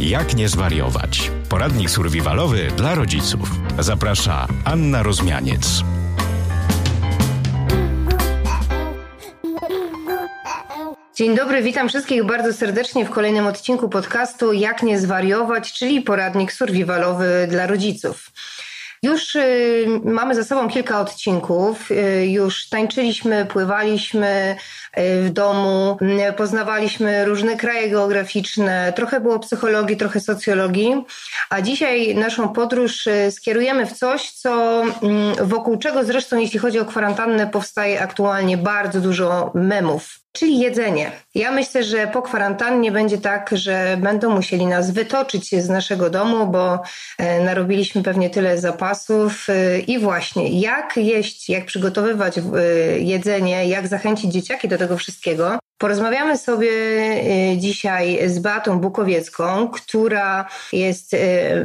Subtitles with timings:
[0.00, 1.30] Jak nie zwariować?
[1.48, 3.50] Poradnik survivalowy dla rodziców.
[3.78, 5.82] Zaprasza Anna Rozmianiec.
[11.16, 16.52] Dzień dobry, witam wszystkich bardzo serdecznie w kolejnym odcinku podcastu Jak nie zwariować, czyli poradnik
[16.52, 18.30] survivalowy dla rodziców.
[19.02, 21.90] Już y, mamy za sobą kilka odcinków.
[21.90, 24.56] Y, już tańczyliśmy, pływaliśmy
[24.96, 25.98] w domu,
[26.36, 31.04] poznawaliśmy różne kraje geograficzne, trochę było psychologii, trochę socjologii,
[31.50, 36.84] a dzisiaj naszą podróż skierujemy w coś, co mm, wokół czego zresztą, jeśli chodzi o
[36.84, 40.20] kwarantannę, powstaje aktualnie bardzo dużo memów.
[40.32, 41.12] Czyli jedzenie.
[41.34, 46.46] Ja myślę, że po kwarantannie będzie tak, że będą musieli nas wytoczyć z naszego domu,
[46.46, 46.82] bo
[47.18, 49.46] e, narobiliśmy pewnie tyle zapasów.
[49.86, 52.34] I właśnie, jak jeść, jak przygotowywać
[52.98, 56.70] jedzenie, jak zachęcić dzieciaki do tego wszystkiego, Porozmawiamy sobie
[57.52, 61.18] y, dzisiaj z Beatą Bukowiecką, która jest y,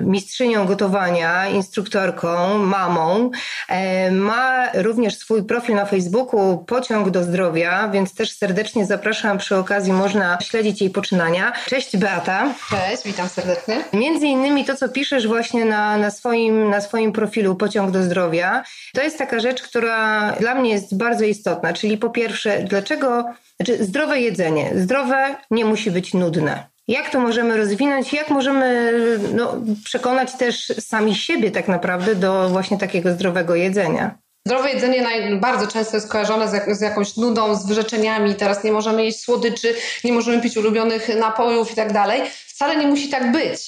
[0.03, 3.31] mistrzynią gotowania, instruktorką, mamą.
[3.69, 9.37] E, ma również swój profil na Facebooku Pociąg do Zdrowia, więc też serdecznie zapraszam.
[9.37, 11.53] Przy okazji można śledzić jej poczynania.
[11.65, 12.53] Cześć Beata.
[12.69, 13.83] Cześć, witam serdecznie.
[13.93, 18.63] Między innymi to, co piszesz właśnie na, na, swoim, na swoim profilu Pociąg do Zdrowia,
[18.93, 21.73] to jest taka rzecz, która dla mnie jest bardzo istotna.
[21.73, 23.25] Czyli po pierwsze, dlaczego
[23.59, 24.71] znaczy, zdrowe jedzenie.
[24.75, 26.67] Zdrowe nie musi być nudne.
[26.87, 28.13] Jak to możemy rozwinąć?
[28.13, 28.91] Jak możemy
[29.33, 29.53] no,
[29.83, 34.17] przekonać też sami siebie tak naprawdę do właśnie takiego zdrowego jedzenia?
[34.47, 35.07] Zdrowe jedzenie
[35.41, 38.35] bardzo często jest kojarzone z, z, jakąś nudą, z wyrzeczeniami.
[38.35, 42.21] Teraz nie możemy jeść słodyczy, nie możemy pić ulubionych napojów i tak dalej.
[42.55, 43.67] Wcale nie musi tak być.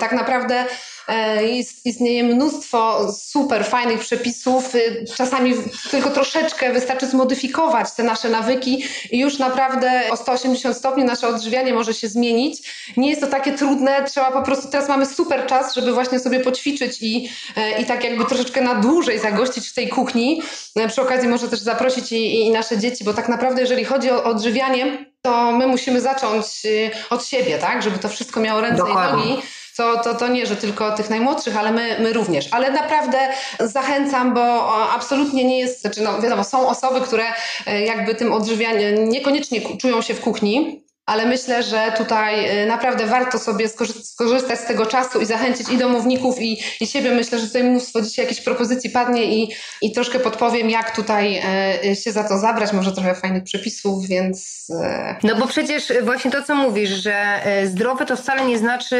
[0.00, 0.64] Tak naprawdę
[1.08, 1.46] E,
[1.84, 4.74] istnieje mnóstwo super fajnych przepisów.
[4.74, 5.54] Y, czasami
[5.90, 11.74] tylko troszeczkę wystarczy zmodyfikować te nasze nawyki i już naprawdę o 180 stopni nasze odżywianie
[11.74, 12.72] może się zmienić.
[12.96, 16.40] Nie jest to takie trudne, trzeba po prostu, teraz mamy super czas, żeby właśnie sobie
[16.40, 20.42] poćwiczyć i, e, i tak jakby troszeczkę na dłużej zagościć w tej kuchni.
[20.76, 24.10] E, przy okazji może też zaprosić i, i nasze dzieci, bo tak naprawdę jeżeli chodzi
[24.10, 27.82] o odżywianie, to my musimy zacząć y, od siebie, tak?
[27.82, 29.24] Żeby to wszystko miało ręce Dokładnie.
[29.24, 29.42] i nogi
[29.76, 32.48] to, to, to nie, że tylko tych najmłodszych, ale my, my również.
[32.50, 33.18] Ale naprawdę
[33.60, 37.24] zachęcam, bo absolutnie nie jest, znaczy no wiadomo, są osoby, które
[37.66, 43.06] e, jakby tym odżywianiem niekoniecznie czują się w kuchni, ale myślę, że tutaj y, naprawdę
[43.06, 43.68] warto sobie
[44.02, 47.10] skorzystać z tego czasu i zachęcić i domowników, i, i siebie.
[47.10, 49.52] Myślę, że tutaj mnóstwo dzisiaj jakichś propozycji padnie i,
[49.82, 51.42] i troszkę podpowiem, jak tutaj
[51.84, 52.72] y, się za to zabrać.
[52.72, 54.66] Może trochę fajnych przepisów, więc.
[54.70, 58.96] Y, no bo przecież właśnie to, co mówisz, że zdrowe to wcale nie znaczy,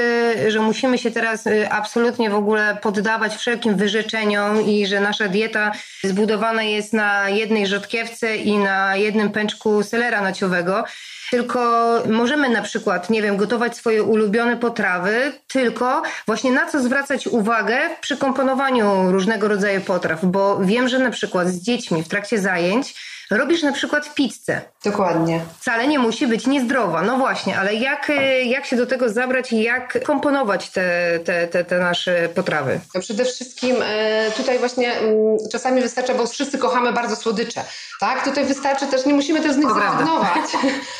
[0.48, 5.72] że musimy się teraz absolutnie w ogóle poddawać wszelkim wyrzeczeniom i że nasza dieta
[6.04, 10.84] zbudowana jest na jednej rzodkiewce i na jednym pęczku selera naciowego
[11.32, 17.26] tylko możemy na przykład, nie wiem, gotować swoje ulubione potrawy, tylko właśnie na co zwracać
[17.26, 22.38] uwagę przy komponowaniu różnego rodzaju potraw, bo wiem, że na przykład z dziećmi w trakcie
[22.38, 22.94] zajęć
[23.36, 24.60] robisz na przykład pizzę.
[24.84, 25.40] Dokładnie.
[25.60, 27.02] Wcale nie musi być niezdrowa.
[27.02, 31.46] No właśnie, ale jak, y, jak się do tego zabrać i jak komponować te, te,
[31.46, 32.80] te, te nasze potrawy?
[32.94, 37.64] No przede wszystkim e, tutaj właśnie mm, czasami wystarcza, bo wszyscy kochamy bardzo słodycze.
[38.00, 38.24] Tak?
[38.24, 40.50] Tutaj wystarczy też, nie musimy też z nich zrezygnować,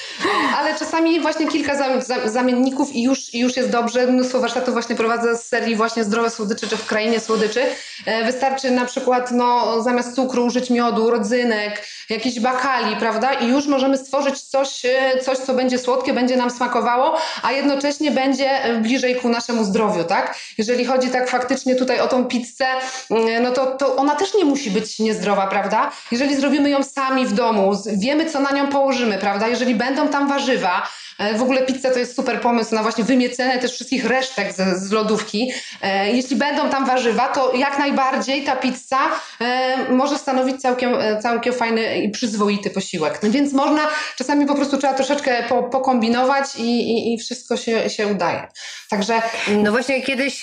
[0.59, 4.06] ale czasami właśnie kilka zamienników i już, już jest dobrze.
[4.06, 7.62] Mnóstwo warsztatów właśnie prowadzę z serii właśnie zdrowe słodycze, czy w krainie słodyczy.
[8.06, 11.87] E, wystarczy na przykład no, zamiast cukru użyć miodu, rodzynek,
[12.24, 13.32] jakiś bakali, prawda?
[13.32, 18.10] I już możemy stworzyć coś, e, coś, co będzie słodkie, będzie nam smakowało, a jednocześnie
[18.10, 18.50] będzie
[18.82, 20.38] bliżej ku naszemu zdrowiu, tak?
[20.58, 22.66] Jeżeli chodzi tak faktycznie tutaj o tą pizzę,
[23.10, 25.90] mm, no to, to ona też nie musi być niezdrowa, prawda?
[26.12, 29.48] Jeżeli zrobimy ją sami w domu, wiemy, co na nią położymy, prawda?
[29.48, 33.58] Jeżeli będą tam warzywa, E, w ogóle pizza to jest super pomysł na właśnie wymiecenie
[33.58, 35.52] też wszystkich resztek z, z lodówki.
[35.82, 38.98] E, jeśli będą tam warzywa, to jak najbardziej ta pizza
[39.40, 43.18] e, może stanowić całkiem, całkiem fajny i przyzwoity posiłek.
[43.22, 48.06] Więc można, czasami po prostu trzeba troszeczkę po, pokombinować i, i, i wszystko się, się
[48.06, 48.48] udaje.
[48.90, 49.22] Także...
[49.62, 50.40] No właśnie kiedyś,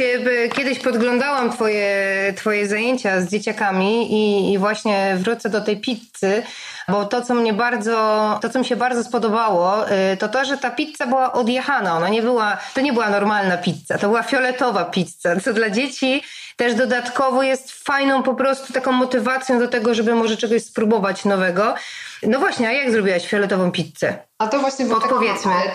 [0.55, 1.93] kiedyś podglądałam twoje,
[2.35, 6.43] twoje zajęcia z dzieciakami i, i właśnie wrócę do tej pizzy,
[6.91, 9.85] bo to, co mnie bardzo, to, co mi się bardzo spodobało,
[10.19, 11.97] to to, że ta pizza była odjechana.
[11.97, 16.23] Ona nie była, to nie była normalna pizza, to była fioletowa pizza, co dla dzieci
[16.59, 21.75] też dodatkowo jest fajną po prostu taką motywacją do tego, żeby może czegoś spróbować nowego.
[22.23, 24.17] No właśnie, a jak zrobiłaś fioletową pizzę?
[24.37, 25.15] A to właśnie był taki,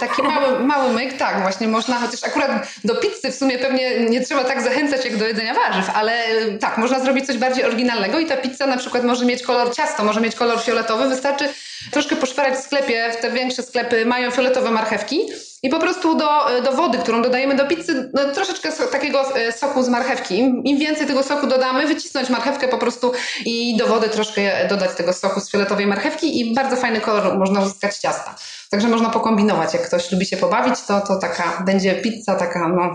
[0.00, 4.20] taki mały, mały myk, tak, właśnie można, chociaż akurat do pizzy w sumie pewnie nie
[4.20, 8.19] trzeba tak zachęcać jak do jedzenia warzyw, ale y, tak, można zrobić coś bardziej oryginalnego
[8.19, 11.48] i ta pizza na przykład może mieć kolor ciasto, może mieć kolor fioletowy, wystarczy
[11.90, 15.26] troszkę poszperać w sklepie, w te większe sklepy mają fioletowe marchewki
[15.64, 16.28] I po prostu do,
[16.64, 20.38] do wody, którą dodajemy do pizzy, no, troszeczkę so, takiego e, soku z marchewki.
[20.38, 23.12] Im, Im, więcej tego soku dodamy, wycisnąć marchewkę po prostu
[23.44, 27.61] i do wody troszkę dodać tego soku z fioletowej marchewki i bardzo fajny kolor można
[27.61, 28.37] uzyskać ciasta.
[28.74, 29.74] Także można pokombinować.
[29.74, 32.92] Jak ktoś lubi się pobawić, to, to taka będzie pizza taka, no,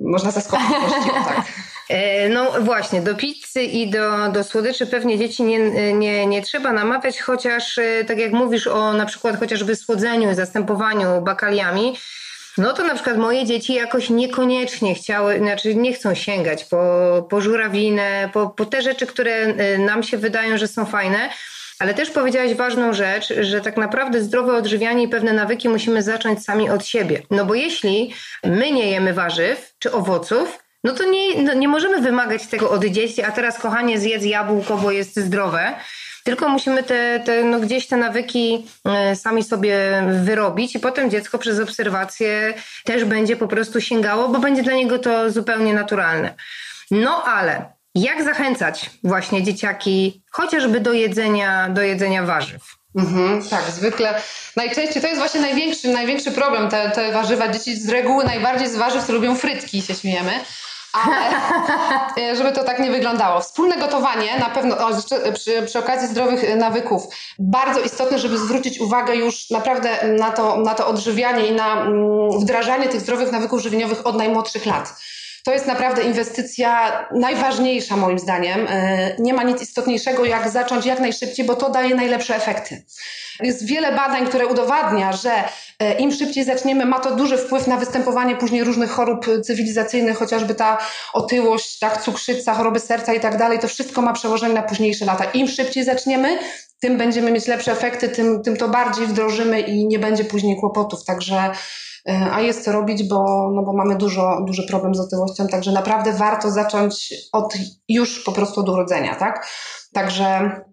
[0.00, 0.66] można zaskoczyć
[1.26, 1.42] tak.
[1.88, 6.72] E, no właśnie, do pizzy i do, do słodyczy pewnie dzieci nie, nie, nie trzeba
[6.72, 11.96] namawiać, chociaż e, tak jak mówisz o na przykład chociażby słodzeniu zastępowaniu bakaliami,
[12.58, 17.40] no to na przykład moje dzieci jakoś niekoniecznie chciały, znaczy nie chcą sięgać po, po
[17.40, 21.30] żurawinę, po, po te rzeczy, które e, nam się wydają, że są fajne.
[21.80, 26.44] Ale też powiedziałaś ważną rzecz, że tak naprawdę zdrowe odżywianie i pewne nawyki musimy zacząć
[26.44, 27.22] sami od siebie.
[27.30, 32.00] No bo jeśli my nie jemy warzyw czy owoców, no to nie, no nie możemy
[32.00, 35.74] wymagać tego od dzieci, a teraz kochanie zjedz jabłko, bo jest zdrowe.
[36.24, 41.38] Tylko musimy te, te, no gdzieś te nawyki e, sami sobie wyrobić, i potem dziecko
[41.38, 42.54] przez obserwację
[42.84, 46.34] też będzie po prostu sięgało, bo będzie dla niego to zupełnie naturalne.
[46.90, 52.62] No ale jak zachęcać właśnie dzieciaki chociażby do jedzenia, do jedzenia warzyw?
[52.96, 54.14] Mhm, tak, zwykle.
[54.56, 56.68] Najczęściej to jest właśnie największy, największy problem.
[56.68, 60.32] Te, te warzywa dzieci z reguły najbardziej z warzyw lubią frytki, się śmiejemy
[60.92, 61.30] ale
[62.30, 63.40] e, żeby to tak nie wyglądało.
[63.40, 64.90] Wspólne gotowanie na pewno, o,
[65.34, 67.02] przy, przy okazji zdrowych nawyków,
[67.38, 72.40] bardzo istotne, żeby zwrócić uwagę już naprawdę na to, na to odżywianie i na mm,
[72.40, 74.94] wdrażanie tych zdrowych nawyków żywieniowych od najmłodszych lat.
[75.50, 78.66] To jest naprawdę inwestycja najważniejsza moim zdaniem.
[78.68, 82.82] E, nie ma nic istotniejszego jak zacząć jak najszybciej, bo to daje najlepsze efekty.
[83.40, 85.32] Jest wiele badań, które udowadnia, że
[85.78, 90.54] e, im szybciej zaczniemy, ma to duży wpływ na występowanie później różnych chorób cywilizacyjnych, chociażby
[90.54, 90.78] ta
[91.12, 93.58] otyłość, tak, cukrzyca, choroby serca i tak dalej.
[93.58, 95.24] To wszystko ma przełożenie na późniejsze lata.
[95.24, 96.38] Im szybciej zaczniemy,
[96.80, 101.04] tym będziemy mieć lepsze efekty, tym, tym to bardziej wdrożymy i nie będzie później kłopotów.
[101.04, 101.52] Także
[102.08, 105.72] E, a jest co robić, bo, no bo mamy dużo, duży problem z otyłością, także
[105.72, 107.54] naprawdę warto zacząć od
[107.88, 109.46] już po prostu od urodzenia, tak?
[109.92, 110.24] Także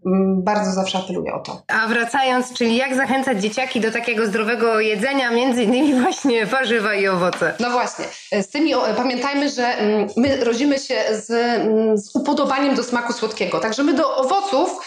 [0.06, 1.62] mm, bardzo zawsze apeluję o to.
[1.68, 7.08] A wracając, czyli jak zachęcać dzieciaki do takiego zdrowego jedzenia, między innymi właśnie warzywa i
[7.08, 7.54] owoce?
[7.60, 8.06] No właśnie.
[8.42, 13.60] Z tymi, pamiętajmy, że mm, my rodzimy się z, mm, z upodobaniem do smaku słodkiego.
[13.60, 14.80] Także my do owoców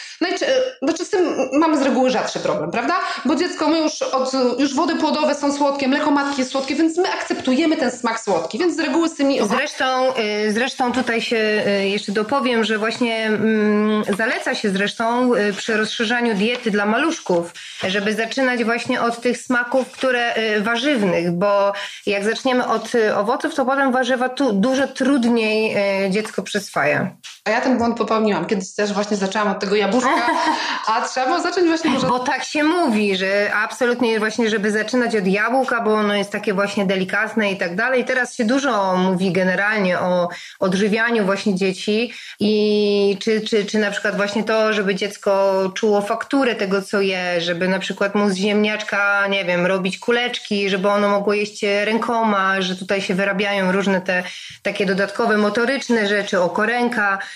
[0.82, 2.94] znaczy z tym mamy z reguły rzadszy problem, prawda?
[3.24, 6.98] Bo dziecko, my już, od, już wody płodowe są słodkie, mleko matki jest słodkie, więc
[6.98, 9.38] my akceptujemy ten smak słodki, więc z reguły z tymi...
[9.48, 10.12] Zresztą,
[10.46, 11.36] y, zresztą tutaj się
[11.82, 17.52] y, jeszcze dopowiem, że właśnie mm, zaleca się zresztą y, przy rozszerzaniu diety dla maluszków,
[17.88, 21.72] żeby zaczynać właśnie od tych smaków, które warzywnych, bo
[22.06, 25.76] jak zaczniemy od owoców, to potem warzywa tu dużo trudniej
[26.10, 27.10] dziecko przyswaja.
[27.44, 28.46] A ja ten błąd popełniłam.
[28.46, 30.26] Kiedyś też właśnie zaczęłam od tego jabłuszka,
[30.86, 32.06] a trzeba zacząć właśnie może...
[32.06, 36.54] Bo tak się mówi, że absolutnie właśnie, żeby zaczynać od jabłka, bo ono jest takie
[36.54, 38.04] właśnie delikatne i tak dalej.
[38.04, 40.28] Teraz się dużo mówi generalnie o
[40.60, 46.54] odżywianiu właśnie dzieci i czy, czy, czy na przykład właśnie to, żeby dziecko czuło fakturę
[46.54, 51.08] tego, co je, żeby na przykład mu z ziemniaczka, nie wiem, robić kuleczki, żeby ono
[51.08, 54.22] mogło jeść rękoma, że tutaj się wyrabiają różne te
[54.62, 57.18] takie dodatkowe motoryczne rzeczy, okoręka.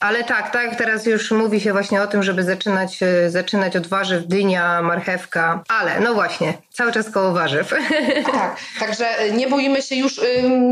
[0.00, 3.86] Ale tak, tak, teraz już mówi się właśnie o tym, żeby zaczynać, e, zaczynać od
[3.86, 7.74] warzyw, dynia, marchewka, ale no właśnie, cały czas koło warzyw.
[8.32, 10.20] Tak, także nie boimy się już,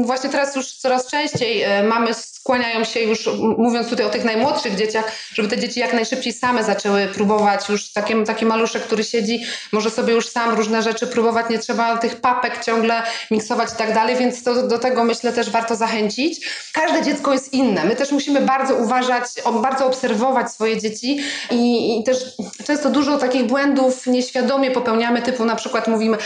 [0.03, 2.15] właśnie teraz już coraz częściej e, mamy
[2.49, 6.65] skłaniają się już, mówiąc tutaj o tych najmłodszych dzieciach, żeby te dzieci jak najszybciej same
[6.65, 7.69] zaczęły próbować.
[7.69, 11.99] Już taki, taki maluszek, który siedzi, może sobie już sam różne rzeczy próbować, nie trzeba
[11.99, 16.49] tych papek ciągle miksować i tak dalej, więc to, do tego myślę też warto zachęcić.
[16.73, 17.85] Każde dziecko jest inne.
[17.85, 19.18] My też musimy bardzo uważać,
[19.63, 21.21] bardzo obserwować swoje dzieci
[21.51, 22.17] i, i też
[22.65, 26.19] często dużo takich błędów nieświadomie popełniamy, typu na przykład mówimy,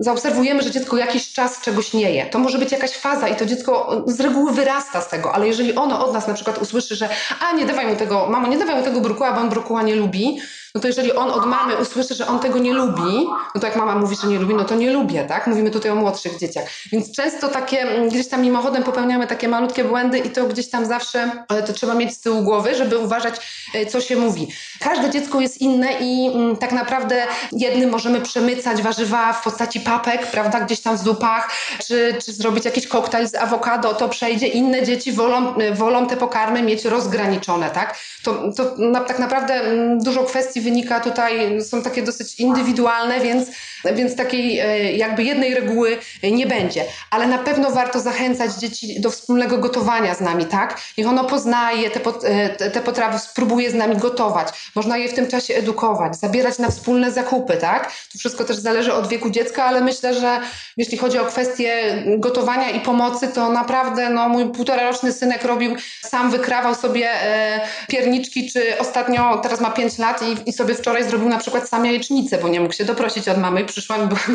[0.00, 2.26] zaobserwujemy, że dziecko jakiś czas czegoś nie je.
[2.26, 5.74] To może być jakaś faza i to dziecko z reguły wyrasta z tego, ale jeżeli
[5.74, 7.08] ono od nas na przykład usłyszy, że
[7.40, 9.94] a nie dawaj mu tego, mamo, nie dawaj mu tego brukuła, bo on brukuła nie
[9.94, 10.40] lubi,
[10.74, 13.76] no to jeżeli on od mamy usłyszy, że on tego nie lubi, no to jak
[13.76, 15.46] mama mówi, że nie lubi, no to nie lubię, tak?
[15.46, 16.64] Mówimy tutaj o młodszych dzieciach.
[16.92, 20.86] Więc często takie, mm, gdzieś tam mimochodem popełniamy takie malutkie błędy i to gdzieś tam
[20.86, 23.34] zawsze, ale to trzeba mieć z tyłu głowy, żeby uważać,
[23.74, 24.48] e, co się mówi.
[24.80, 30.26] Każde dziecko jest inne i mm, tak naprawdę jednym możemy przemycać warzywa w postaci papek,
[30.26, 31.50] prawda, gdzieś tam w zupach,
[31.86, 34.46] czy, czy zrobić jakiś koktajl z awokado, to przejdzie.
[34.46, 37.98] Inne dzieci wolą, e, wolą te pokarmy mieć rozgraniczone, tak?
[38.22, 43.48] To, to na, tak naprawdę mm, dużo kwestii wynika tutaj, są takie dosyć indywidualne, więc,
[43.94, 46.84] więc takiej e, jakby jednej reguły nie będzie.
[47.10, 50.80] Ale na pewno warto zachęcać dzieci do wspólnego gotowania z nami, tak?
[50.98, 54.48] Niech ono poznaje te, e, te potrawy, spróbuje z nami gotować.
[54.74, 57.92] Można je w tym czasie edukować, zabierać na wspólne zakupy, tak?
[58.12, 60.40] To wszystko też zależy od wieku dziecka, ale myślę, że
[60.76, 65.76] jeśli chodzi o kwestię gotowania i pomocy, to naprawdę no, mój półtora roczny synek robił,
[66.02, 71.04] sam wykrawał sobie e, pierniczki, czy ostatnio, teraz ma 5 lat i, i, sobie wczoraj
[71.04, 74.08] zrobił na przykład sam jajecznicę, bo nie mógł się doprosić od mamy i przyszłam.
[74.08, 74.16] Bo...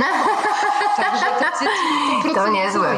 [0.97, 1.71] Także dzieci
[2.23, 2.95] to, to niezłe.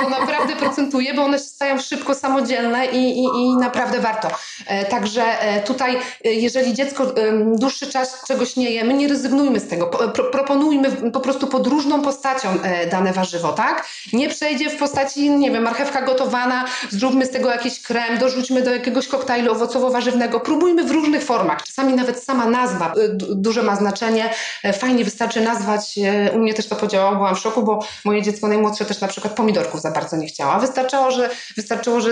[0.00, 4.28] To naprawdę procentuje, bo one się stają szybko samodzielne i, i, i naprawdę warto.
[4.66, 5.96] E, także e, tutaj,
[6.40, 7.14] jeżeli dziecko
[7.58, 9.86] dłuższy czas czegoś nie je, my nie rezygnujmy z tego.
[9.86, 12.48] Pro, proponujmy po prostu pod różną postacią
[12.90, 13.86] dane warzywo, tak?
[14.12, 18.70] Nie przejdzie w postaci, nie wiem, marchewka gotowana, zróbmy z tego jakiś krem, dorzućmy do
[18.70, 20.40] jakiegoś koktajlu owocowo-warzywnego.
[20.40, 21.62] Próbujmy w różnych formach.
[21.62, 24.30] Czasami nawet sama nazwa duże ma znaczenie.
[24.72, 25.98] Fajnie wystarczy nazwać,
[26.34, 29.34] u mnie też to podziałało, byłam w szoku, bo moje dziecko najmłodsze też na przykład
[29.34, 30.58] pomidorków za bardzo nie chciała.
[30.58, 32.10] Wystarczyło, że, wystarczyło, że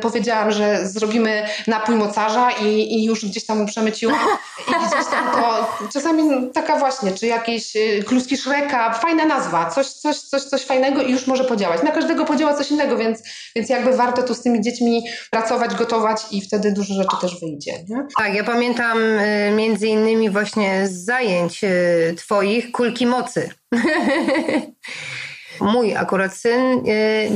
[0.00, 4.18] powiedziałam, że zrobimy napój mocarza i, i już gdzieś tam przemyciłam
[4.68, 9.86] i gdzieś tam to, czasami taka właśnie, czy jakieś yy, kluski szreka, fajna nazwa, coś,
[9.86, 11.82] coś, coś, coś fajnego i już może podziałać.
[11.82, 13.22] Na każdego podziała coś innego, więc,
[13.56, 17.72] więc jakby warto tu z tymi dziećmi pracować, gotować i wtedy dużo rzeczy też wyjdzie.
[17.88, 18.06] Nie?
[18.18, 23.50] Tak, ja pamiętam y, między innymi właśnie z zajęć y, twoich kulki mocy.
[25.60, 27.30] Mój akurat syn y,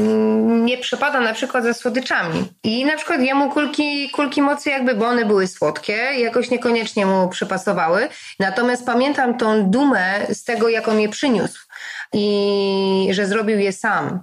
[0.47, 2.45] nie przepada na przykład za słodyczami.
[2.65, 7.29] I na przykład jemu kulki, kulki mocy jakby, bo one były słodkie, jakoś niekoniecznie mu
[7.29, 8.09] przypasowały.
[8.39, 11.72] Natomiast pamiętam tą dumę z tego, jak on je przyniósł
[12.13, 14.21] i że zrobił je sam.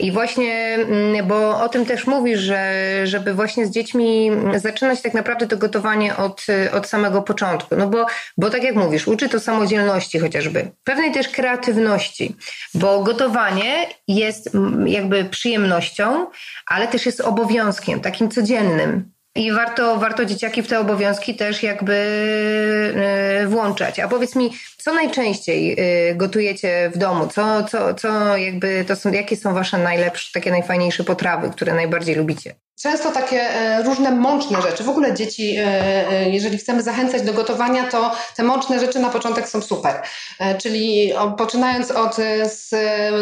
[0.00, 5.14] I właśnie, mm, bo o tym też mówisz, że żeby właśnie z dziećmi zaczynać tak
[5.14, 7.76] naprawdę to gotowanie od, od samego początku.
[7.76, 8.06] No bo,
[8.36, 12.36] bo tak jak mówisz, uczy to samodzielności chociażby, pewnej też kreatywności,
[12.74, 16.26] bo gotowanie jest mm, jakby przyjemnością,
[16.66, 19.12] ale też jest obowiązkiem, takim codziennym.
[19.34, 21.94] I warto, warto dzieciaki w te obowiązki też jakby
[23.42, 24.00] e, włączać.
[24.00, 27.26] A powiedz mi, co najczęściej e, gotujecie w domu?
[27.26, 32.14] Co, co, co jakby to są, jakie są wasze najlepsze, takie najfajniejsze potrawy, które najbardziej
[32.14, 32.54] lubicie?
[32.82, 34.84] Często takie e, różne mączne rzeczy.
[34.84, 35.56] W ogóle dzieci,
[36.26, 40.02] jeżeli chcemy zachęcać do gotowania, to te mączne rzeczy na początek są super.
[40.58, 42.16] Czyli poczynając od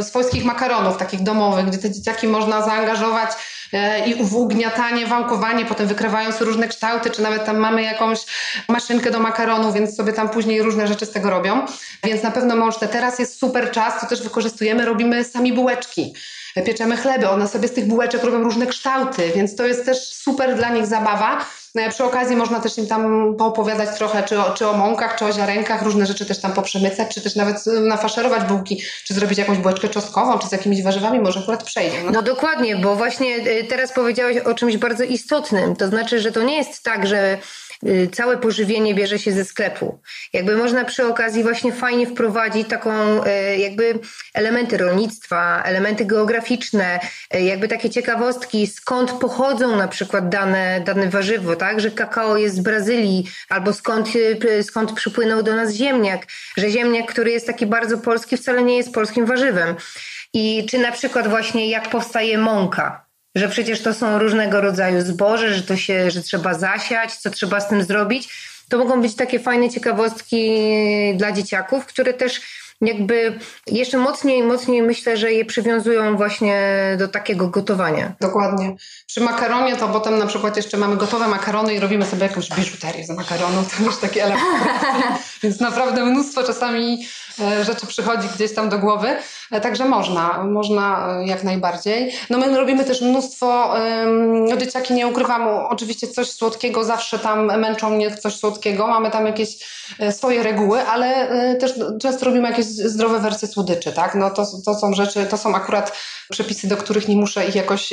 [0.02, 3.59] swojskich makaronów, takich domowych, gdzie te dzieciaki można zaangażować E,
[4.06, 8.18] i uwłógniatanie, wałkowanie, potem wykrywają sobie różne kształty, czy nawet tam mamy jakąś
[8.68, 11.66] maszynkę do makaronu, więc sobie tam później różne rzeczy z tego robią.
[12.04, 12.88] Więc na pewno można.
[12.88, 16.14] Teraz jest super czas, to też wykorzystujemy, robimy sami bułeczki
[16.66, 20.56] pieczemy chleby, one sobie z tych bułeczek robią różne kształty, więc to jest też super
[20.56, 21.46] dla nich zabawa.
[21.74, 25.24] No przy okazji można też im tam poopowiadać trochę czy o, czy o mąkach, czy
[25.24, 29.58] o ziarenkach, różne rzeczy też tam poprzemycać, czy też nawet nafaszerować bułki, czy zrobić jakąś
[29.58, 32.02] bułeczkę czosnkową, czy z jakimiś warzywami, może akurat przejdzie.
[32.04, 32.10] No.
[32.10, 36.42] no dokładnie, bo właśnie y, teraz powiedziałeś o czymś bardzo istotnym, to znaczy, że to
[36.42, 37.38] nie jest tak, że
[38.12, 40.00] całe pożywienie bierze się ze sklepu.
[40.32, 43.98] Jakby można przy okazji właśnie fajnie wprowadzić taką y, jakby
[44.34, 47.00] elementy rolnictwa, elementy geograficzne,
[47.34, 51.80] y, jakby takie ciekawostki, skąd pochodzą na przykład dane, dane warzywo, tak?
[51.80, 54.08] Że kakao jest z Brazylii, albo skąd,
[54.62, 58.94] skąd przypłynął do nas ziemniak, że ziemniak, który jest taki bardzo polski, wcale nie jest
[58.94, 59.74] polskim warzywem.
[60.32, 65.54] I czy na przykład właśnie jak powstaje mąka, że przecież to są różnego rodzaju zboże,
[65.54, 68.28] że to się, że trzeba zasiać, co trzeba z tym zrobić.
[68.68, 70.60] To mogą być takie fajne ciekawostki
[71.16, 72.40] dla dzieciaków, które też
[72.80, 76.56] jakby jeszcze mocniej, mocniej myślę, że je przywiązują właśnie
[76.98, 78.12] do takiego gotowania.
[78.20, 78.76] Dokładnie.
[79.06, 83.04] Przy makaronie to potem na przykład jeszcze mamy gotowe makarony i robimy sobie jakąś biżuterię
[83.04, 84.68] z makaronu, to już takie elementy.
[85.42, 87.06] Więc naprawdę mnóstwo czasami
[87.62, 89.16] rzeczy przychodzi gdzieś tam do głowy.
[89.50, 92.12] E, także można, można e, jak najbardziej.
[92.30, 93.74] No my robimy też mnóstwo,
[94.48, 99.26] no dzieciaki nie ukrywam, oczywiście coś słodkiego, zawsze tam męczą mnie coś słodkiego, mamy tam
[99.26, 99.48] jakieś
[100.10, 104.14] swoje reguły, ale też często robimy jakieś zdrowe wersje słodyczy, tak?
[104.14, 105.92] No to, to są rzeczy, to są akurat
[106.30, 107.90] przepisy, do których nie muszę ich jakoś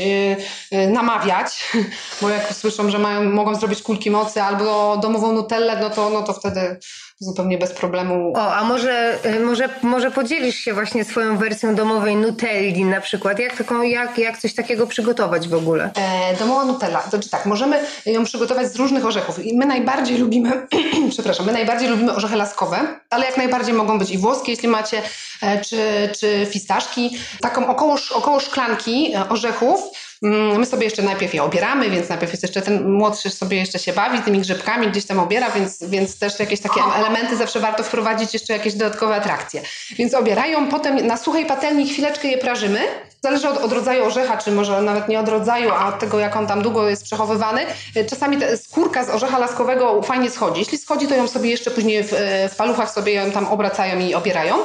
[0.88, 1.74] namawiać,
[2.22, 6.22] bo jak słyszą, że mają, mogą zrobić kulki mocy albo domową nutellę, no to, no
[6.24, 6.80] to wtedy
[7.20, 8.34] zupełnie bez problemu.
[8.36, 13.40] O, a może, y, może, może podzielisz się właśnie swoją wersją domowej nutelli na przykład?
[13.40, 15.92] Jak, taką, jak, jak coś takiego przygotować w ogóle?
[15.96, 20.18] E, domowa nutella, to znaczy tak, możemy ją przygotować z różnych orzechów i my najbardziej
[20.24, 20.68] lubimy,
[21.10, 25.02] przepraszam, my najbardziej lubimy orzechy laskowe, ale jak najbardziej mogą być i włoskie, jeśli macie,
[25.42, 27.18] e, czy, czy fistaszki.
[27.42, 29.80] Taką około, około szklanki e, orzechów
[30.22, 33.94] my sobie jeszcze najpierw je obieramy, więc najpierw jest jeszcze ten młodszy sobie jeszcze się
[33.94, 38.34] bawi tymi grzybkami, gdzieś tam obiera, więc, więc też jakieś takie elementy zawsze warto wprowadzić,
[38.34, 39.62] jeszcze jakieś dodatkowe atrakcje.
[39.98, 42.80] Więc obierają, potem na suchej patelni chwileczkę je prażymy.
[43.22, 46.36] Zależy od, od rodzaju orzecha, czy może nawet nie od rodzaju, a od tego, jak
[46.36, 47.62] on tam długo jest przechowywany.
[48.10, 50.60] Czasami skórka z orzecha laskowego fajnie schodzi.
[50.60, 52.12] Jeśli schodzi, to ją sobie jeszcze później w,
[52.52, 54.56] w paluchach sobie ją tam obracają i obierają.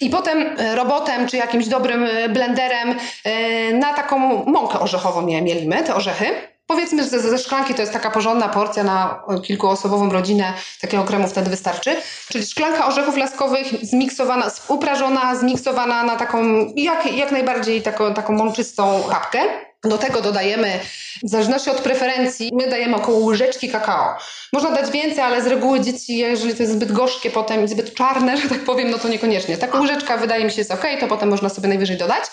[0.00, 5.82] I potem e, robotem czy jakimś dobrym e, blenderem e, na taką mąkę orzechową mielimy
[5.82, 6.26] te orzechy.
[6.66, 11.50] Powiedzmy, że ze szklanki to jest taka porządna porcja na kilkuosobową rodzinę, takiego kremu wtedy
[11.50, 11.96] wystarczy.
[12.28, 19.02] Czyli szklanka orzechów laskowych zmiksowana, uprażona, zmiksowana na taką jak, jak najbardziej taką, taką mączystą
[19.10, 19.38] kapkę.
[19.84, 20.80] Do tego dodajemy,
[21.22, 24.16] w zależności od preferencji, my dajemy około łyżeczki kakao.
[24.52, 27.94] Można dać więcej, ale z reguły dzieci, jeżeli to jest zbyt gorzkie potem i zbyt
[27.94, 29.56] czarne, że tak powiem, no to niekoniecznie.
[29.56, 32.24] Taka łyżeczka wydaje mi się jest ok, to potem można sobie najwyżej dodać.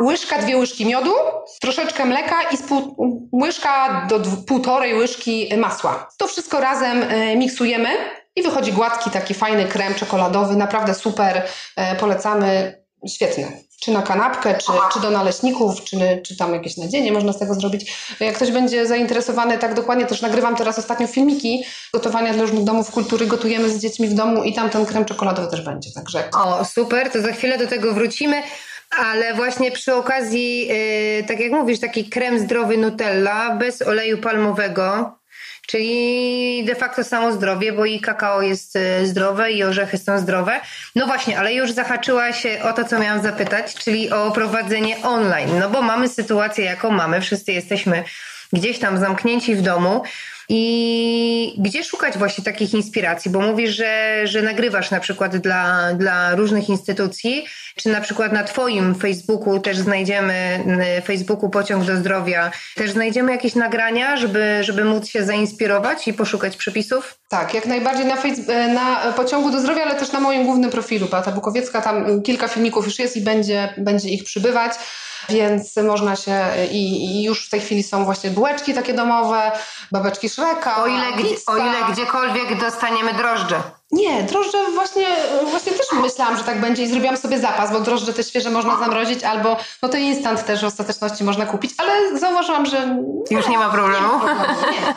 [0.00, 1.12] Łyżka, dwie łyżki miodu,
[1.60, 2.96] troszeczkę mleka i pół,
[3.32, 6.08] łyżka do półtorej łyżki masła.
[6.18, 7.88] To wszystko razem e, miksujemy
[8.36, 11.42] i wychodzi gładki, taki fajny krem czekoladowy, naprawdę super,
[11.76, 15.96] e, polecamy, świetny czy na kanapkę, czy, czy do naleśników, czy,
[16.26, 17.92] czy tam jakieś nadzienie można z tego zrobić.
[18.20, 22.90] Jak ktoś będzie zainteresowany tak dokładnie, też nagrywam teraz ostatnio filmiki gotowania dla różnych domów
[22.90, 25.90] kultury, gotujemy z dziećmi w domu i tam ten krem czekoladowy też będzie.
[25.94, 26.30] Także.
[26.30, 28.42] O, super, to za chwilę do tego wrócimy.
[28.98, 35.14] Ale właśnie przy okazji, yy, tak jak mówisz, taki krem zdrowy Nutella bez oleju palmowego,
[35.66, 40.60] czyli de facto samo zdrowie, bo i kakao jest e, zdrowe i orzechy są zdrowe.
[40.94, 45.58] No właśnie, ale już zahaczyłaś o to, co miałam zapytać, czyli o prowadzenie online.
[45.58, 48.04] No bo mamy sytuację, jaką mamy, wszyscy jesteśmy
[48.52, 50.02] gdzieś tam zamknięci w domu.
[50.48, 53.30] I gdzie szukać właśnie takich inspiracji?
[53.30, 57.44] Bo mówisz, że, że nagrywasz na przykład dla, dla różnych instytucji,
[57.76, 60.64] czy na przykład na Twoim Facebooku też znajdziemy,
[61.04, 66.56] Facebooku Pociąg do Zdrowia, też znajdziemy jakieś nagrania, żeby, żeby móc się zainspirować i poszukać
[66.56, 67.18] przepisów?
[67.28, 68.16] Tak, jak najbardziej na,
[68.68, 72.84] na Pociągu do Zdrowia, ale też na moim głównym profilu, Beata Bukowiecka, tam kilka filmików
[72.84, 74.72] już jest i będzie, będzie ich przybywać
[75.28, 79.52] więc można się i, i, już w tej chwili są właśnie bułeczki takie domowe,
[79.92, 80.82] babeczki Szreka.
[80.82, 81.06] O ile,
[81.46, 83.62] o ile gdziekolwiek dostaniemy drożdże.
[83.92, 85.06] Nie, drożdże właśnie,
[85.50, 88.78] właśnie też myślałam, że tak będzie i zrobiłam sobie zapas, bo drożdże te świeże można
[88.78, 92.98] zamrozić albo no to instant też w ostateczności można kupić, ale zauważyłam, że...
[93.30, 94.08] Już nie ma problemu.
[94.08, 94.94] Nie ma problemu nie.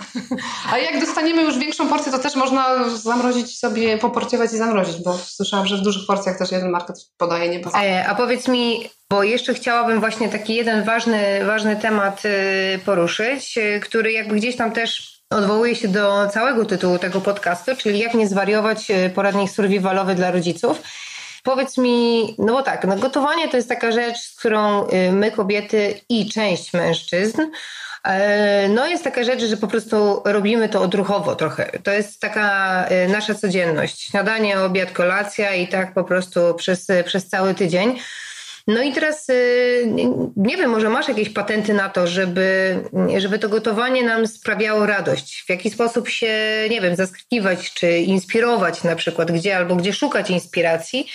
[0.71, 5.17] A jak dostaniemy już większą porcję, to też można zamrozić sobie, poporcjować i zamrozić, bo
[5.17, 9.23] słyszałam, że w dużych porcjach też jeden market podaje nie e, A powiedz mi, bo
[9.23, 14.71] jeszcze chciałabym właśnie taki jeden ważny, ważny temat y, poruszyć, y, który jakby gdzieś tam
[14.71, 20.15] też odwołuje się do całego tytułu tego podcastu, czyli jak nie zwariować e, poradnik survivalowy
[20.15, 20.81] dla rodziców.
[21.43, 25.31] Powiedz mi, no bo tak, no gotowanie to jest taka rzecz, z którą e, my
[25.31, 27.41] kobiety i część mężczyzn
[28.03, 31.79] e, no jest taka rzecz, że po prostu robimy to odruchowo trochę.
[31.83, 34.01] To jest taka nasza codzienność.
[34.01, 37.99] Śniadanie, obiad, kolacja i tak po prostu przez, przez cały tydzień.
[38.67, 39.93] No i teraz y,
[40.35, 42.79] nie wiem, może masz jakieś patenty na to, żeby,
[43.17, 45.43] żeby to gotowanie nam sprawiało radość.
[45.45, 46.37] W jaki sposób się,
[46.69, 51.07] nie wiem, zaskakiwać czy inspirować na przykład, gdzie albo gdzie szukać inspiracji.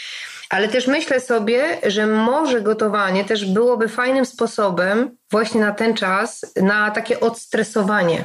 [0.51, 6.53] Ale też myślę sobie, że może gotowanie też byłoby fajnym sposobem właśnie na ten czas,
[6.57, 8.25] na takie odstresowanie.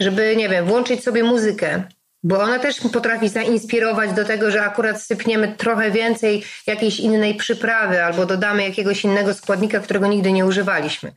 [0.00, 1.82] Żeby, nie wiem, włączyć sobie muzykę,
[2.26, 8.04] bo ona też potrafi zainspirować do tego, że akurat sypniemy trochę więcej jakiejś innej przyprawy
[8.04, 11.12] albo dodamy jakiegoś innego składnika, którego nigdy nie używaliśmy.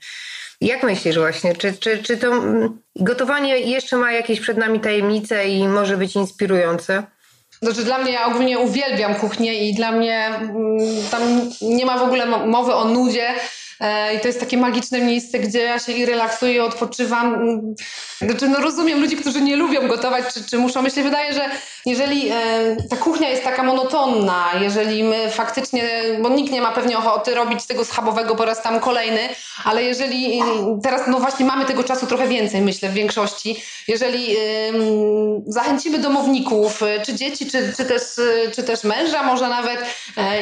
[0.61, 5.49] Jak myślisz właśnie, czy, czy, czy to mm, gotowanie jeszcze ma jakieś przed nami tajemnice
[5.49, 7.03] i może być inspirujące?
[7.61, 10.53] Znaczy dla mnie, ja ogólnie uwielbiam kuchnię i dla mnie mm,
[11.11, 11.21] tam
[11.61, 13.29] nie ma w ogóle mowy o nudzie.
[13.79, 17.59] E, I to jest takie magiczne miejsce, gdzie ja się i relaksuję, i odpoczywam.
[18.21, 20.81] Znaczy, no rozumiem ludzi, którzy nie lubią gotować, czy, czy muszą.
[20.81, 21.49] Myślę, wydaje, że
[21.85, 22.33] jeżeli e,
[22.89, 25.89] ta kuchnia jest taka monotonna, jeżeli my faktycznie,
[26.21, 29.19] bo nikt nie ma pewnie ochoty robić tego schabowego po raz tam kolejny,
[29.63, 30.41] ale jeżeli
[30.83, 34.35] teraz, no właśnie mamy tego czasu trochę więcej, myślę, w większości, jeżeli
[35.47, 38.01] zachęcimy domowników, e, czy dzieci, czy, czy, też,
[38.55, 39.79] czy też męża może nawet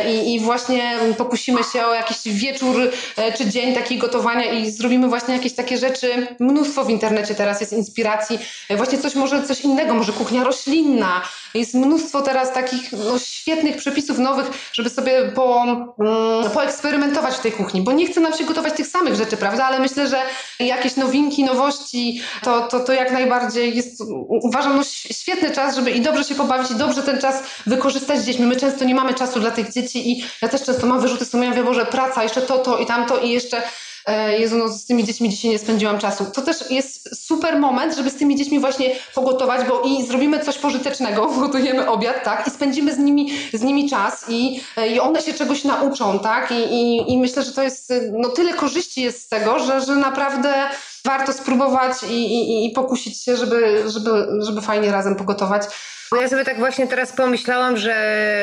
[0.10, 2.92] i, i właśnie pokusimy się o jakiś wieczór
[3.34, 6.28] czy dzień taki gotowania i zrobimy właśnie jakieś takie rzeczy.
[6.40, 8.40] Mnóstwo w internecie teraz jest inspiracji.
[8.70, 11.22] Właśnie coś może coś innego, może kuchnia roślinna.
[11.54, 17.52] Jest mnóstwo teraz takich no, świetnych przepisów nowych, żeby sobie po, mm, poeksperymentować w tej
[17.52, 19.66] kuchni, bo nie chce nam się gotować tych samych rzeczy, prawda?
[19.66, 20.22] Ale myślę, że
[20.60, 26.02] jakieś nowinki, nowości, to, to, to jak najbardziej jest, uważam, no, świetny czas, żeby i
[26.02, 28.46] dobrze się pobawić, i dobrze ten czas wykorzystać z dziećmi.
[28.46, 31.50] My często nie mamy czasu dla tych dzieci i ja też często mam wyrzuty sumienia,
[31.50, 33.62] mówię, Boże, praca, jeszcze to, to i tamto i jeszcze
[34.06, 36.26] e, Jezu, no z tymi dziećmi dzisiaj nie spędziłam czasu.
[36.34, 40.58] To też jest super moment, żeby z tymi dziećmi właśnie pogotować, bo i zrobimy coś
[40.58, 45.22] pożytecznego, gotujemy obiad, tak, i spędzimy z nimi, z nimi czas i, e, i one
[45.22, 49.22] się czegoś nauczą, tak, I, i, i myślę, że to jest, no tyle korzyści jest
[49.22, 50.70] z tego, że, że naprawdę
[51.06, 55.64] warto spróbować i, i, i pokusić się, żeby, żeby, żeby fajnie razem pogotować.
[56.12, 57.96] Ja sobie tak właśnie teraz pomyślałam, że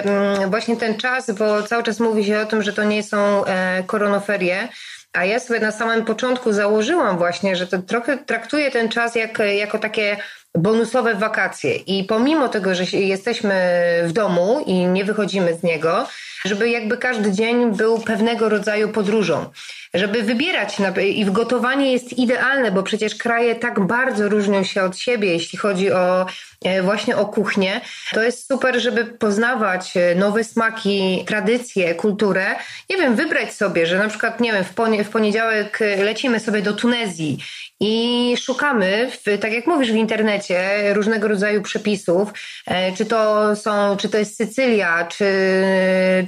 [0.05, 3.44] mm, właśnie ten czas, bo cały czas mówi się o tym, że to nie są
[3.44, 4.68] e, koronoferie,
[5.12, 9.38] a ja sobie na samym początku założyłam właśnie, że to trochę traktuję ten czas jak,
[9.38, 10.16] jako takie
[10.59, 11.75] bonusowe wakacje.
[11.75, 13.55] I pomimo tego, że jesteśmy
[14.05, 16.07] w domu i nie wychodzimy z niego,
[16.45, 19.51] żeby jakby każdy dzień był pewnego rodzaju podróżą.
[19.95, 25.33] Żeby wybierać i gotowanie jest idealne, bo przecież kraje tak bardzo różnią się od siebie,
[25.33, 26.27] jeśli chodzi o
[26.64, 27.81] e, właśnie o kuchnię.
[28.12, 32.47] To jest super, żeby poznawać e, nowe smaki, tradycje, kulturę.
[32.90, 34.64] Nie wiem, wybrać sobie, że na przykład, nie wiem,
[35.05, 37.38] w poniedziałek e, lecimy sobie do Tunezji
[37.81, 40.43] i szukamy, w, tak jak mówisz w internecie,
[40.92, 42.28] różnego rodzaju przepisów,
[42.96, 45.26] czy to są, czy to jest Sycylia, czy,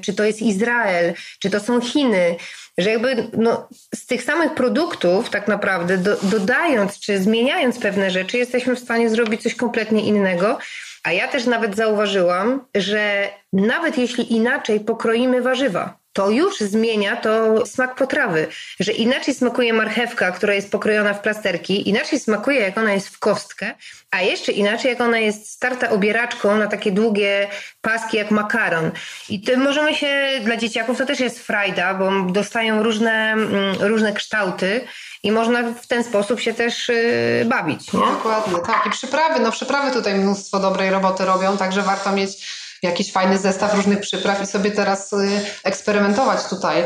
[0.02, 2.37] czy to jest Izrael, czy to są Chiny
[2.79, 8.38] że jakby no, z tych samych produktów tak naprawdę do, dodając czy zmieniając pewne rzeczy
[8.38, 10.59] jesteśmy w stanie zrobić coś kompletnie innego.
[11.05, 17.66] A ja też nawet zauważyłam, że nawet jeśli inaczej pokroimy warzywa, to już zmienia to
[17.66, 18.46] smak potrawy,
[18.81, 23.18] że inaczej smakuje marchewka, która jest pokrojona w plasterki, inaczej smakuje jak ona jest w
[23.18, 23.74] kostkę,
[24.11, 27.48] a jeszcze inaczej jak ona jest starta obieraczką na takie długie
[27.81, 28.90] paski jak makaron.
[29.29, 34.12] I to możemy się, dla dzieciaków to też jest frajda, bo dostają różne, mm, różne
[34.12, 34.81] kształty
[35.22, 37.92] i można w ten sposób się też yy, bawić.
[37.92, 38.00] Nie?
[38.00, 38.87] Dokładnie, tak.
[38.87, 43.75] I przyprawy, no przyprawy tutaj mnóstwo dobrej roboty robią, także warto mieć jakiś fajny zestaw
[43.75, 46.85] różnych przypraw i sobie teraz y, eksperymentować tutaj.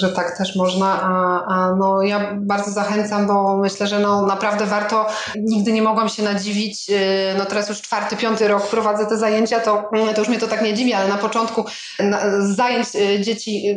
[0.00, 1.02] Że tak też można.
[1.02, 5.06] A, a no ja bardzo zachęcam, bo myślę, że no naprawdę warto.
[5.36, 6.90] Nigdy nie mogłam się nadziwić.
[6.90, 6.94] Y,
[7.38, 10.48] no teraz już czwarty, piąty rok prowadzę te zajęcia, to, mm, to już mnie to
[10.48, 11.64] tak nie dziwi, ale na początku
[12.38, 13.76] z zajęć y, dzieci,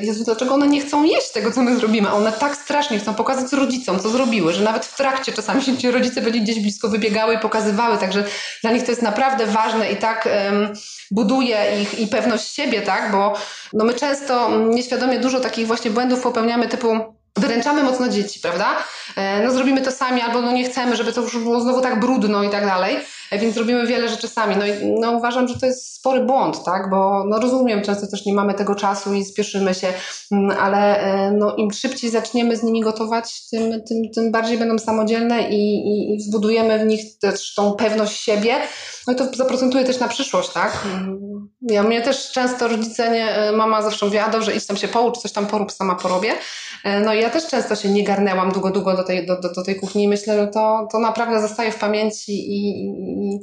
[0.00, 2.12] Jezu, dlaczego one nie chcą jeść tego, co my zrobimy?
[2.12, 5.90] One tak strasznie chcą pokazać rodzicom, co zrobiły, że nawet w trakcie czasami się ci
[5.90, 8.24] rodzice byli gdzieś blisko wybiegały i pokazywały, także
[8.62, 10.72] dla nich to jest naprawdę ważne i tak um,
[11.10, 13.12] buduje ich i pewność siebie, tak?
[13.12, 13.34] Bo
[13.72, 16.88] no my często nieświadomie dużo takich właśnie błędów popełniamy typu
[17.36, 18.76] wyręczamy mocno dzieci, prawda?
[19.16, 22.00] E, no zrobimy to sami, albo no nie chcemy, żeby to już było znowu tak
[22.00, 22.96] brudno i tak dalej,
[23.32, 24.56] więc robimy wiele rzeczy sami.
[24.56, 26.90] No i no uważam, że to jest spory błąd, tak?
[26.90, 29.92] Bo no rozumiem, często też nie mamy tego czasu i spieszymy się,
[30.32, 34.78] mm, ale e, no im szybciej zaczniemy z nimi gotować, tym, tym, tym bardziej będą
[34.78, 38.54] samodzielne i, i, i wbudujemy w nich też tą pewność siebie,
[39.06, 40.86] no i to zaprocentuje też na przyszłość, tak?
[40.86, 41.48] Mm.
[41.62, 45.32] Ja mnie też często rodzice, nie, mama zawsze mówiła, dobrze, idź tam się poucz, coś
[45.32, 46.32] tam porób, sama porobię.
[47.04, 49.64] No i ja też często się nie garnęłam długo, długo do tej, do, do, do
[49.64, 52.86] tej kuchni i myślę, że to, to naprawdę zostaje w pamięci i,
[53.18, 53.40] i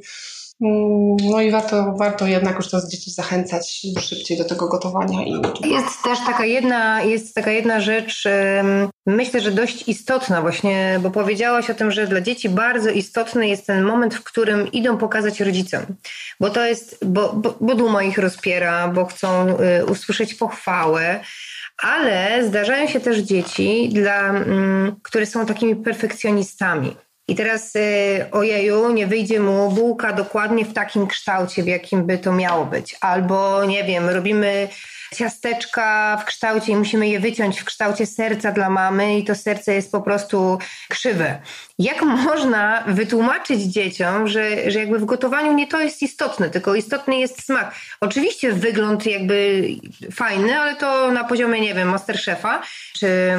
[0.61, 5.23] mm, no i warto, warto jednak już teraz dzieci zachęcać szybciej do tego gotowania.
[5.23, 5.31] I...
[5.69, 8.23] Jest też taka jedna, jest taka jedna rzecz,
[9.05, 13.67] myślę, że dość istotna właśnie, bo powiedziałaś o tym, że dla dzieci bardzo istotny jest
[13.67, 15.81] ten moment, w którym idą pokazać rodzicom.
[16.39, 21.19] Bo to jest, bo, bo, bo duma ich rozpiera, bo chcą y, usłyszeć pochwałę,
[21.77, 26.95] ale zdarzają się też dzieci, dla, mm, które są takimi perfekcjonistami.
[27.27, 32.17] I teraz y, ojeju, nie wyjdzie mu bułka dokładnie w takim kształcie, w jakim by
[32.17, 32.95] to miało być.
[33.01, 34.67] Albo nie wiem, robimy
[35.15, 39.73] ciasteczka w kształcie i musimy je wyciąć w kształcie serca dla mamy i to serce
[39.73, 40.59] jest po prostu
[40.89, 41.39] krzywe.
[41.79, 47.17] Jak można wytłumaczyć dzieciom, że, że jakby w gotowaniu nie to jest istotne, tylko istotny
[47.17, 47.75] jest smak.
[48.01, 49.67] Oczywiście wygląd jakby
[50.13, 52.61] fajny, ale to na poziomie, nie wiem, Masterchefa
[52.93, 53.33] czy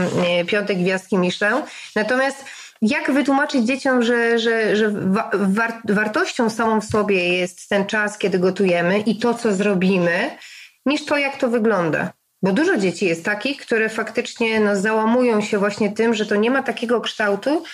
[0.47, 1.63] Piątek Gwiazdki Michelin.
[1.95, 2.45] Natomiast
[2.83, 4.91] jak wytłumaczyć dzieciom, że, że, że
[5.33, 10.31] war, wartością samą w sobie jest ten czas, kiedy gotujemy i to, co zrobimy,
[10.87, 12.13] niż to, jak to wygląda?
[12.43, 16.51] Bo dużo dzieci jest takich, które faktycznie no, załamują się właśnie tym, że to nie
[16.51, 17.65] ma takiego kształtu,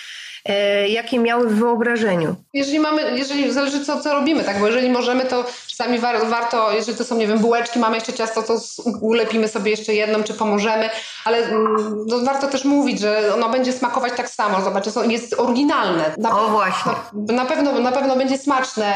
[0.87, 2.35] jakie miały w wyobrażeniu.
[2.53, 6.71] Jeżeli mamy, jeżeli zależy co, co robimy, tak, bo jeżeli możemy, to czasami war, warto,
[6.71, 8.59] jeżeli to są, nie wiem, bułeczki, mamy jeszcze ciasto, to
[9.01, 10.89] ulepimy sobie jeszcze jedną, czy pomożemy,
[11.25, 16.15] ale mm, no, warto też mówić, że ono będzie smakować tak samo, zobacz, jest oryginalne.
[16.17, 16.91] Na, o właśnie.
[17.13, 18.95] Na, na, pewno, na pewno będzie smaczne.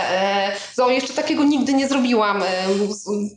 [0.78, 2.44] E, jeszcze takiego nigdy nie zrobiłam.
[2.44, 2.46] E,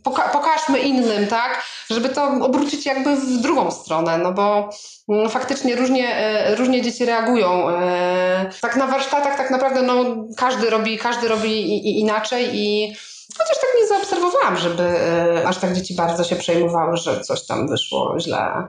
[0.03, 4.70] poka pokażmy innym, tak, żeby to obrócić jakby w drugą stronę, no bo
[5.09, 7.66] no, faktycznie różnie, e, różnie dzieci reagują.
[8.00, 10.04] E, tak na warsztatach tak naprawdę no,
[10.36, 12.96] każdy robi, każdy robi inaczej i
[13.38, 17.68] Chociaż tak nie zaobserwowałam, żeby e, aż tak dzieci bardzo się przejmowały, że coś tam
[17.68, 18.66] wyszło źle.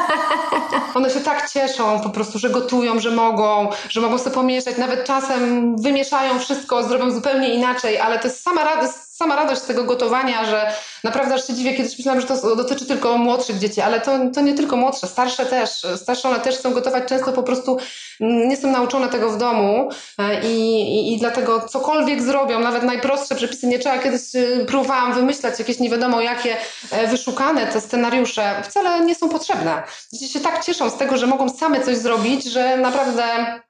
[0.94, 4.76] One się tak cieszą po prostu, że gotują, że mogą, że mogą sobie pomieszać.
[4.76, 9.64] Nawet czasem wymieszają wszystko, zrobią zupełnie inaczej, ale to jest sama radość, sama radość z
[9.64, 10.72] tego gotowania, że
[11.04, 11.74] naprawdę aż się dziwię.
[11.74, 15.46] Kiedyś myślałam, że to dotyczy tylko młodszych dzieci, ale to, to nie tylko młodsze, starsze
[15.46, 15.70] też.
[15.96, 17.78] Starsze one też chcą gotować, często po prostu
[18.20, 22.82] mm, nie są nauczone tego w domu e, i, i, i dlatego cokolwiek zrobią, nawet
[22.82, 26.56] najprostsze przepisy, nie trzeba kiedyś e, próbowałam wymyślać jakieś nie wiadomo jakie
[26.90, 29.82] e, wyszukane te scenariusze, wcale nie są potrzebne.
[30.12, 33.22] Dzieci się tak cieszą z tego, że mogą same coś zrobić, że naprawdę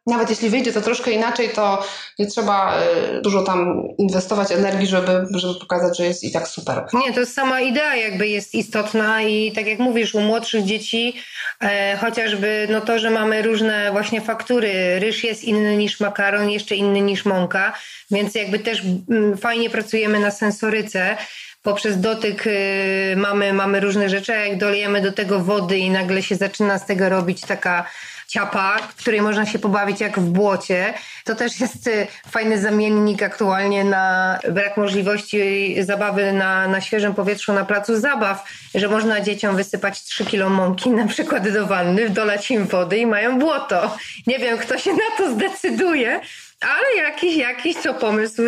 [0.09, 1.85] nawet jeśli wyjdzie to troszkę inaczej, to
[2.19, 2.75] nie trzeba
[3.23, 6.87] dużo tam inwestować energii, żeby, żeby pokazać, że jest i tak super.
[6.93, 11.15] Nie, to jest sama idea jakby jest istotna i tak jak mówisz, u młodszych dzieci
[11.61, 16.75] e, chociażby no to, że mamy różne właśnie faktury, ryż jest inny niż makaron, jeszcze
[16.77, 17.73] inny niż mąka,
[18.11, 21.17] więc jakby też m, mm, fajnie pracujemy na sensoryce,
[21.63, 26.23] poprzez dotyk y, mamy, mamy różne rzeczy, a jak dolejemy do tego wody i nagle
[26.23, 27.85] się zaczyna z tego robić taka
[28.29, 30.95] ciapa, w której można się pobawić jak w błocie.
[31.25, 37.53] To też jest y, fajny zamiennik aktualnie na brak możliwości zabawy na, na świeżym powietrzu
[37.53, 42.51] na placu zabaw, że można dzieciom wysypać 3 kilo mąki na przykład do wanny, dolać
[42.51, 43.97] im wody i mają błoto.
[44.27, 46.21] Nie wiem, kto się na to zdecyduje,
[46.61, 48.43] ale jakiś, jakiś to pomysł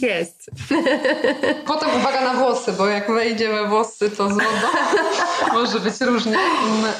[0.00, 0.50] jest.
[1.66, 4.68] Potem uwaga na włosy, bo jak wejdzie we włosy, to z wodą
[5.52, 6.38] może być różnie,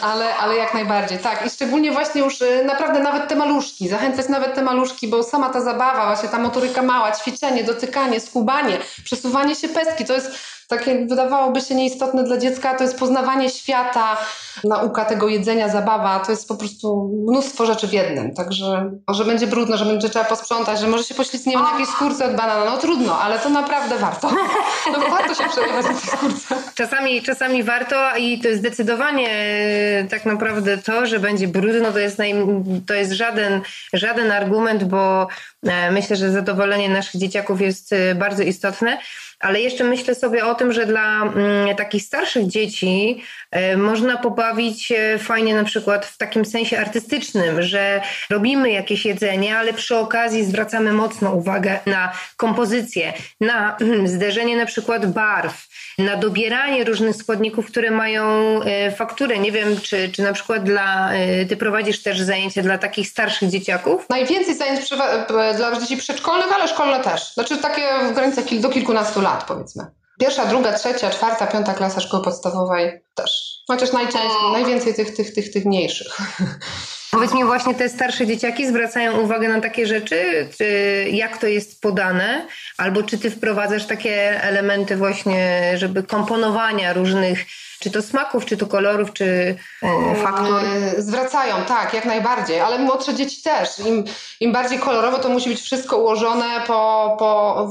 [0.00, 1.18] ale, ale jak najbardziej.
[1.18, 5.22] Tak, i szczególnie właśnie już y, naprawdę nawet te maluszki, zachęcać nawet te maluszki, bo
[5.22, 10.30] sama ta zabawa, właśnie ta motoryka mała, ćwiczenie, dotykanie, skubanie, przesuwanie się pestki, to jest
[10.68, 14.16] takie wydawałoby się nieistotne dla dziecka, to jest poznawanie świata,
[14.64, 18.34] nauka tego jedzenia, zabawa, to jest po prostu mnóstwo rzeczy w jednym.
[18.34, 22.26] Także może będzie brudno, że będzie trzeba posprzątać, że może się poślizgniemy na jakiejś skórce
[22.26, 24.30] od banana, no trudno, ale to naprawdę warto.
[24.92, 26.54] No warto się przejechać na tej skórce.
[26.74, 31.98] Czasami, czasami warto i to jest zdecydowanie e, tak naprawdę to, że będzie brudno, to
[31.98, 32.34] jest, naj,
[32.86, 33.60] to jest żaden,
[33.92, 35.28] żaden argument, bo
[35.62, 38.98] e, myślę, że zadowolenie naszych dzieciaków jest e, bardzo istotne.
[39.44, 43.22] Ale jeszcze myślę sobie o tym, że dla mm, takich starszych dzieci
[43.72, 49.72] y, można pobawić fajnie na przykład w takim sensie artystycznym, że robimy jakieś jedzenie, ale
[49.72, 53.76] przy okazji zwracamy mocno uwagę na kompozycję, na
[54.14, 55.66] zderzenie na przykład barw,
[55.98, 59.38] na dobieranie różnych składników, które mają y, fakturę.
[59.38, 63.50] Nie wiem, czy, czy na przykład dla, y, ty prowadzisz też zajęcia dla takich starszych
[63.50, 64.06] dzieciaków?
[64.10, 64.80] Najwięcej zajęć
[65.56, 67.34] dla dzieci przedszkolnych, ale szkolne też.
[67.34, 69.86] Znaczy takie w granicach do kilkunastu lat lat, powiedzmy.
[70.20, 73.30] Pierwsza, druga, trzecia, czwarta, piąta klasa szkoły podstawowej też.
[73.66, 76.16] Chociaż najczęściej, najwięcej tych, tych, tych, tych mniejszych.
[77.14, 80.66] Powiedz mi właśnie te starsze dzieciaki zwracają uwagę na takie rzeczy, czy
[81.10, 82.46] jak to jest podane,
[82.76, 87.46] albo czy ty wprowadzasz takie elementy właśnie, żeby komponowania różnych
[87.84, 90.60] czy to smaków, czy to kolorów, czy e, faktur?
[90.64, 93.78] E, zwracają, tak, jak najbardziej, ale młodsze dzieci też.
[93.78, 94.04] Im,
[94.40, 97.68] im bardziej kolorowo, to musi być wszystko ułożone po, po,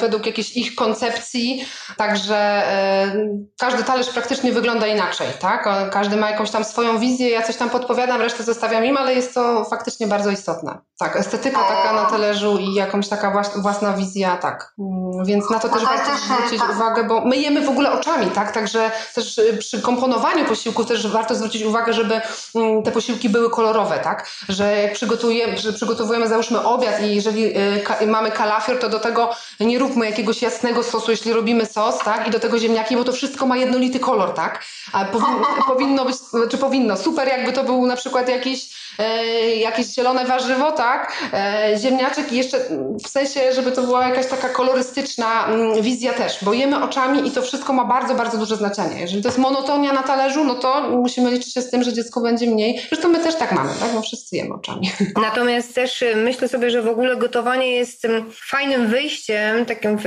[0.00, 1.64] według jakiejś ich koncepcji,
[1.96, 3.12] także e,
[3.58, 5.68] każdy talerz praktycznie wygląda inaczej, tak?
[5.92, 9.34] Każdy ma jakąś tam swoją wizję, ja coś tam podpowiadam, resztę zostawiam im, ale jest
[9.34, 10.78] to faktycznie bardzo istotne.
[11.02, 14.74] Tak, estetyka taka na talerzu i jakąś taka własna wizja, tak.
[14.78, 16.70] Mm, więc na to też warto zwrócić tak.
[16.70, 18.52] uwagę, bo my jemy w ogóle oczami, tak?
[18.52, 22.20] Także też przy komponowaniu posiłku też warto zwrócić uwagę, żeby
[22.54, 24.30] mm, te posiłki były kolorowe, tak?
[24.48, 27.56] Że jak przygotujemy, że przygotowujemy załóżmy obiad i jeżeli
[28.02, 32.28] y, mamy kalafior, to do tego nie róbmy jakiegoś jasnego sosu, jeśli robimy sos, tak?
[32.28, 34.64] I do tego ziemniaki, bo to wszystko ma jednolity kolor, tak?
[34.92, 36.16] A powinno, powinno być,
[36.50, 38.81] czy powinno, super jakby to był na przykład jakiś E,
[39.56, 42.58] jakieś zielone warzywo, tak, e, ziemniaczek i jeszcze
[43.04, 47.30] w sensie, żeby to była jakaś taka kolorystyczna mm, wizja też, bo jemy oczami i
[47.30, 49.00] to wszystko ma bardzo, bardzo duże znaczenie.
[49.00, 52.20] Jeżeli to jest monotonia na talerzu, no to musimy liczyć się z tym, że dziecko
[52.20, 52.80] będzie mniej.
[52.88, 54.90] Zresztą my też tak mamy, tak, wszyscy jemy oczami.
[55.22, 59.98] Natomiast też y, myślę sobie, że w ogóle gotowanie jest fajnym wyjściem, takim,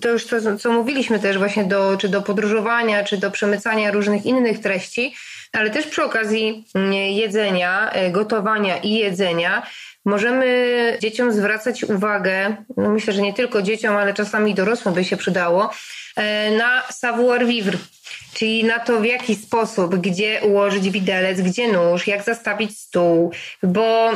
[0.00, 4.26] to już to, co mówiliśmy też właśnie do, czy do podróżowania, czy do przemycania różnych
[4.26, 5.14] innych treści,
[5.52, 9.62] ale też przy okazji mm, jedzenia, e, gotowania i jedzenia
[10.04, 15.16] możemy dzieciom zwracać uwagę, no myślę, że nie tylko dzieciom, ale czasami dorosłym by się
[15.16, 15.70] przydało,
[16.16, 17.78] e, na savoir vivre,
[18.34, 24.10] czyli na to, w jaki sposób, gdzie ułożyć widelec, gdzie nóż, jak zastawić stół, bo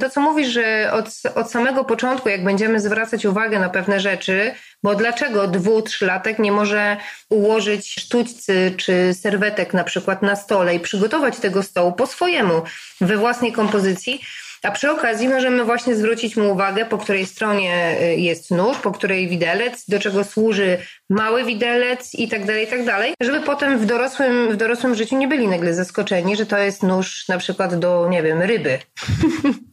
[0.00, 4.54] to, co mówisz, że od, od samego początku, jak będziemy zwracać uwagę na pewne rzeczy,
[4.82, 6.96] bo dlaczego dwu, trzylatek nie może
[7.28, 12.62] ułożyć sztućcy czy serwetek na przykład na stole i przygotować tego stołu po swojemu,
[13.00, 14.20] we własnej kompozycji,
[14.62, 18.92] A przy okazji możemy właśnie zwrócić mu uwagę, po której stronie y, jest nóż, po
[18.92, 20.78] której widelec, do czego służy
[21.10, 25.16] mały widelec i tak dalej, i tak dalej, żeby potem w dorosłym, w dorosłym życiu
[25.16, 28.78] nie byli nagle zaskoczeni, że to jest nóż na przykład do, nie wiem, ryby.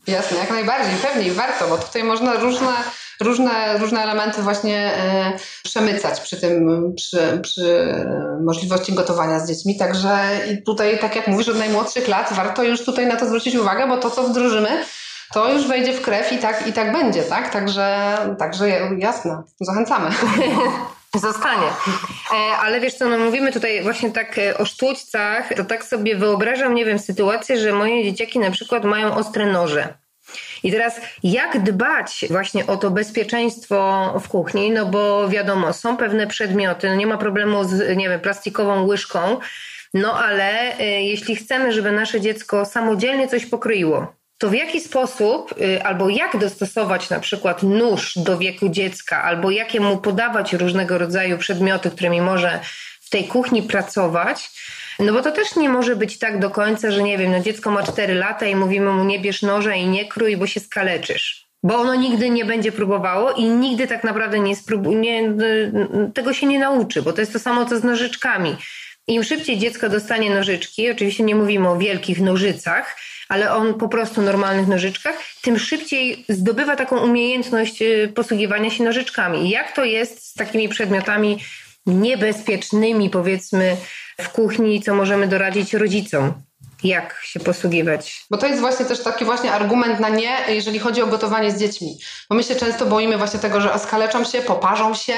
[0.08, 2.68] Jasne, jak najbardziej, pewnie i warto, bo tutaj można różne
[3.20, 7.96] różne, różne elementy właśnie e, przemycać przy tym, przy, przy
[8.44, 9.78] możliwości gotowania z dziećmi.
[9.78, 10.30] Także
[10.66, 13.98] tutaj, tak jak mówisz, od najmłodszych lat warto już tutaj na to zwrócić uwagę, bo
[13.98, 14.70] to, co wdrożymy,
[15.34, 17.54] to już wejdzie w krew i tak, i tak będzie, tak?
[17.54, 20.10] Także, także jasne, zachęcamy.
[21.16, 21.68] Zostanie.
[22.32, 26.16] E, ale wiesz co, no mówimy tutaj właśnie tak e, o sztućcach, to tak sobie
[26.16, 29.94] wyobrażam, nie wiem, sytuację, że moje dzieciaki na przykład mają ostre noże.
[30.64, 34.72] I teraz jak dbać właśnie o to bezpieczeństwo w kuchni?
[34.72, 39.40] No bo wiadomo, są pewne przedmioty, no nie ma problemu z, nie wiem, plastikową łyżką,
[39.94, 45.56] no ale y, jeśli chcemy, żeby nasze dziecko samodzielnie coś pokroiło, to w jaki sposób
[45.62, 50.98] y, albo jak dostosować na przykład nóż do wieku dziecka, albo jakie mu podawać różnego
[50.98, 52.60] rodzaju przedmioty, którymi może
[53.02, 54.50] w tej kuchni pracować,
[55.00, 57.72] no bo to też nie może być tak do końca, że nie wiem, no dziecko
[57.72, 61.46] ma 4 lata i mówimy mu nie bierz noża i nie krój, bo się skaleczysz.
[61.64, 65.38] Bo ono nigdy nie będzie próbowało i nigdy tak naprawdę nie spróbuje,
[66.14, 68.56] tego się nie nauczy, bo to jest to samo co z nożyczkami.
[69.08, 72.98] Im szybciej dziecko dostanie nożyczki, oczywiście nie mówimy o wielkich nożycach,
[73.30, 79.50] ale on po prostu normalnych nożyczkach, tym szybciej zdobywa taką umiejętność y, posługiwania się nożyczkami.
[79.50, 81.38] Jak to jest z takimi przedmiotami
[81.86, 83.78] niebezpiecznymi, powiedzmy,
[84.22, 86.34] w kuchni, co możemy doradzić rodzicom
[86.84, 88.26] jak się posługiwać.
[88.32, 91.60] Bo to jest właśnie też taki właśnie argument na nie, jeżeli chodzi o gotowanie z
[91.60, 91.98] dziećmi.
[92.30, 95.14] Bo my się często boimy właśnie tego, że skaleczą się, poparzą się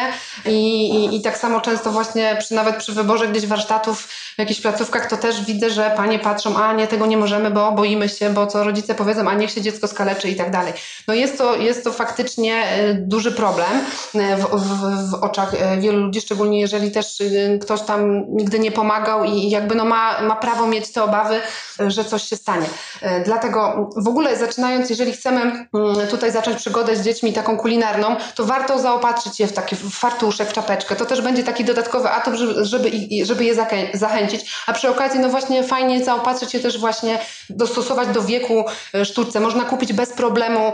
[0.46, 4.62] i, i, i tak samo często właśnie przy, nawet przy wyborze gdzieś warsztatów w jakichś
[4.62, 8.30] placówkach to też widzę, że panie patrzą, a nie, tego nie możemy, bo boimy się,
[8.30, 10.74] bo co rodzice powiedzą, a niech się dziecko skaleczy i tak dalej.
[11.08, 13.72] No jest to, jest to faktycznie y, duży problem
[14.16, 17.24] y, w, w, w oczach y, wielu ludzi, szczególnie jeżeli też
[17.62, 21.42] ktoś tam nigdy nie pomagał i jakby no ma, ma prawo mieć te obawy,
[21.88, 22.68] że coś się stanie.
[23.02, 25.68] E, dlatego w ogóle zaczynając, jeżeli chcemy mm,
[26.10, 30.54] tutaj zacząć przygodę z dziećmi taką kulinarną, to warto zaopatrzyć je w taki fartuszek, w
[30.54, 30.96] czapeczkę.
[30.96, 32.92] To też będzie taki dodatkowy atut, żeby,
[33.24, 33.56] żeby je
[33.94, 34.52] zachęcić.
[34.68, 39.40] A przy okazji, no właśnie fajnie zaopatrzyć je też właśnie, dostosować do wieku e, sztuczce.
[39.40, 40.74] Można kupić bez problemu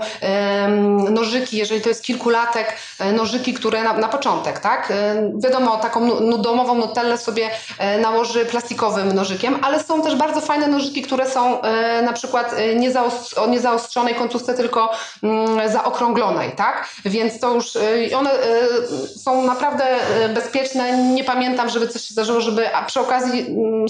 [1.10, 4.94] nożyki, jeżeli to jest kilkulatek, e, nożyki, które na, na początek, tak?
[5.44, 7.50] Wiadomo, taką domową nutellę sobie
[8.02, 13.42] nałoży plastikowym nożykiem, ale są też bardzo fajne nożyki, które są e, na przykład e,
[13.42, 14.92] o niezaostrzonej końcówce, tylko
[15.24, 16.90] mm, zaokrąglonej, tak?
[17.06, 18.30] Więc to już, e, one
[19.24, 19.86] są naprawdę
[20.34, 20.98] bezpieczne.
[20.98, 23.86] Nie pamiętam, żeby coś się zdarzyło, żeby, a przy okazji mm,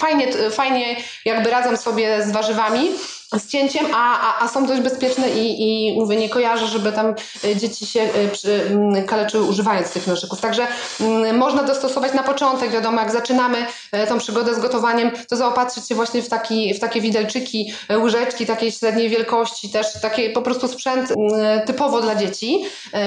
[0.00, 2.90] fajnie, fajnie jakby radzą sobie z warzywami
[3.36, 5.62] z cięciem, a, a, a są dość bezpieczne i,
[5.92, 7.14] i mówię, nie kojarzę, żeby tam
[7.44, 10.40] e, dzieci się e, przy, mm, kaleczyły używając tych nożyków.
[10.40, 10.66] Także
[11.00, 15.88] mm, można dostosować na początek, wiadomo, jak zaczynamy e, tą przygodę z gotowaniem, to zaopatrzyć
[15.88, 20.68] się właśnie w, taki, w takie widelczyki, łyżeczki takiej średniej wielkości, też taki po prostu
[20.68, 22.64] sprzęt mm, typowo dla dzieci.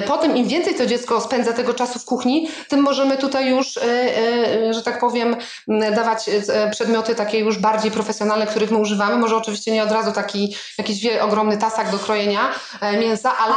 [0.07, 3.79] Potem im więcej to dziecko spędza tego czasu w kuchni, tym możemy tutaj już,
[4.71, 5.35] że tak powiem,
[5.95, 6.29] dawać
[6.71, 9.17] przedmioty takie już bardziej profesjonalne, których my używamy.
[9.17, 12.49] Może oczywiście nie od razu taki jakiś ogromny tasak do krojenia
[12.81, 13.55] e, mięsa, ale,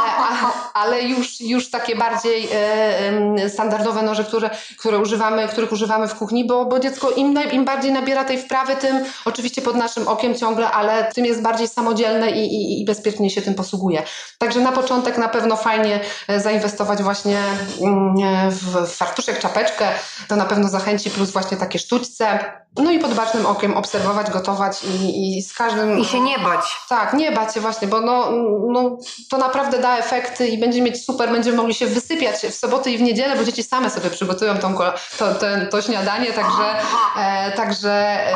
[0.73, 6.47] ale już, już takie bardziej e, standardowe noże, które, które używamy, których używamy w kuchni,
[6.47, 10.71] bo, bo dziecko im, im bardziej nabiera tej wprawy, tym oczywiście pod naszym okiem ciągle,
[10.71, 14.03] ale tym jest bardziej samodzielne i, i, i bezpiecznie się tym posługuje.
[14.37, 17.39] Także na początek na pewno fajnie e, zainwestować właśnie
[17.81, 18.15] mm,
[18.51, 19.87] w fartuszek, czapeczkę,
[20.27, 22.39] to na pewno zachęci, plus właśnie takie sztućce.
[22.77, 25.99] No i pod bacznym okiem obserwować, gotować i, i z każdym...
[25.99, 26.77] I się nie bać.
[26.89, 28.31] Tak, nie bać się właśnie, bo no,
[28.67, 28.97] no,
[29.29, 32.97] to naprawdę da efekty i będziemy mieć super, będziemy mogli się wysypiać w soboty i
[32.97, 36.75] w niedzielę, bo dzieci same sobie przygotują tą, to, to, to śniadanie, także,
[37.17, 38.33] e, także e,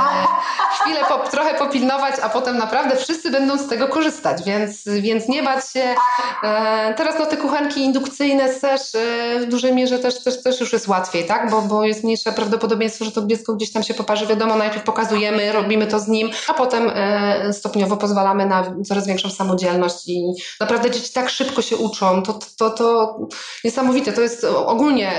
[0.81, 5.43] chwilę po, trochę popilnować, a potem naprawdę wszyscy będą z tego korzystać, więc, więc nie
[5.43, 5.95] bać się.
[6.43, 10.73] E, teraz no te kuchenki indukcyjne też e, w dużej mierze też, też, też już
[10.73, 11.51] jest łatwiej, tak?
[11.51, 14.27] Bo, bo jest mniejsze prawdopodobieństwo, że to dziecko gdzieś tam się poparzy.
[14.27, 19.29] Wiadomo, najpierw pokazujemy, robimy to z nim, a potem e, stopniowo pozwalamy na coraz większą
[19.29, 20.23] samodzielność i
[20.59, 22.23] naprawdę dzieci tak szybko się uczą.
[22.23, 23.17] To, to, to
[23.63, 24.13] niesamowite.
[24.13, 25.11] To jest ogólnie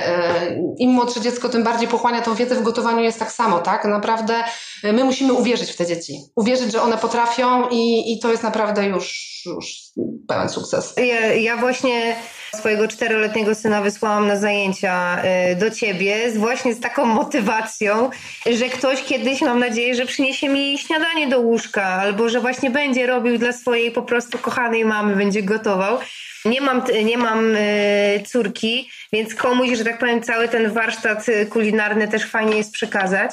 [0.78, 3.84] im młodsze dziecko, tym bardziej pochłania tą wiedzę w gotowaniu jest tak samo, tak?
[3.84, 4.44] Naprawdę
[4.82, 6.20] my musimy uwierzyć uwierzyć w te dzieci.
[6.36, 9.76] Uwierzyć, że one potrafią i, i to jest naprawdę już, już
[10.28, 10.94] pełen sukces.
[10.96, 12.16] Ja, ja właśnie
[12.57, 15.23] swojego czteroletniego syna wysłałam na zajęcia
[15.53, 18.11] y, do ciebie, właśnie z taką motywacją,
[18.46, 23.07] że ktoś kiedyś, mam nadzieję, że przyniesie mi śniadanie do łóżka, albo że właśnie będzie
[23.07, 25.98] robił dla swojej po prostu kochanej mamy, będzie gotował.
[26.44, 32.09] Nie mam, nie mam y, córki, więc komuś, że tak powiem, cały ten warsztat kulinarny
[32.09, 33.33] też fajnie jest przekazać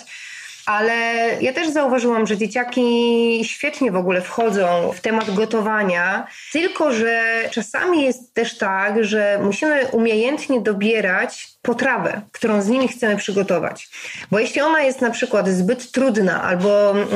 [0.67, 0.93] ale
[1.41, 8.03] ja też zauważyłam, że dzieciaki świetnie w ogóle wchodzą w temat gotowania, tylko że czasami
[8.03, 13.89] jest też tak, że musimy umiejętnie dobierać potrawę, którą z nimi chcemy przygotować.
[14.31, 17.07] Bo jeśli ona jest na przykład zbyt trudna, albo mm,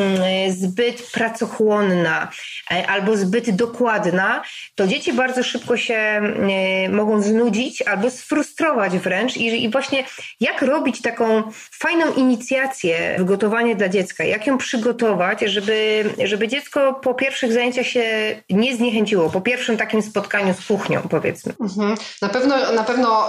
[0.51, 2.31] zbyt pracochłonna,
[2.71, 4.43] e, albo zbyt dokładna,
[4.75, 9.37] to dzieci bardzo szybko się e, mogą znudzić albo sfrustrować wręcz.
[9.37, 10.03] I, właśnie
[10.39, 16.93] jak robić taką fajną inicjację w gotowanie dla dziecka, jak ją przygotować, żeby, żeby dziecko
[16.93, 18.05] po pierwszych zajęciach się
[18.49, 21.53] nie zniechęciło, po pierwszym takim spotkaniu z kuchnią, powiedzmy.
[21.61, 21.95] Mhm.
[22.21, 23.27] Na pewno, na pewno,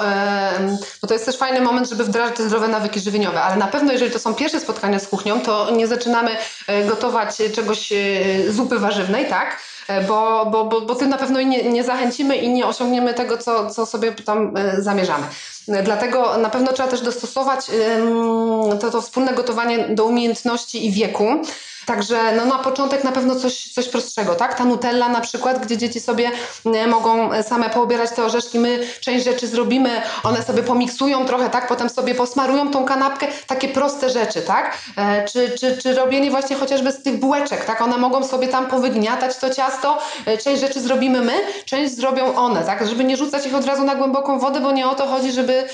[1.02, 3.92] bo to jest też fajny moment, żeby wdrażać te zdrowe nawyki żywieniowe, ale na pewno
[3.92, 6.36] jeżeli to są pierwsze spotkania z kuchnią, to nie zaczynamy
[6.66, 7.96] e, gotować czegoś, e,
[8.48, 9.58] zupy warzywnej, tak?
[9.88, 13.38] E, bo, bo, bo, bo tym na pewno nie, nie zachęcimy i nie osiągniemy tego,
[13.38, 15.24] co, co sobie tam zamierzamy.
[15.84, 17.66] Dlatego na pewno trzeba też dostosować
[18.80, 21.26] to, to wspólne gotowanie do umiejętności i wieku.
[21.86, 24.58] Także no, na początek na pewno coś, coś prostszego, tak?
[24.58, 26.30] Ta Nutella na przykład, gdzie dzieci sobie
[26.88, 31.66] mogą e, same poobierać te orzeszki, my część rzeczy zrobimy, one sobie pomiksują trochę, tak?
[31.66, 34.78] Potem sobie posmarują tą kanapkę, takie proste rzeczy, tak?
[34.96, 37.82] E, czy, czy, czy robienie właśnie chociażby z tych bułeczek, tak?
[37.82, 42.64] One mogą sobie tam powygniatać to ciasto, e, część rzeczy zrobimy my, część zrobią one,
[42.64, 42.86] tak?
[42.86, 45.68] Żeby nie rzucać ich od razu na głęboką wodę, bo nie o to chodzi, żeby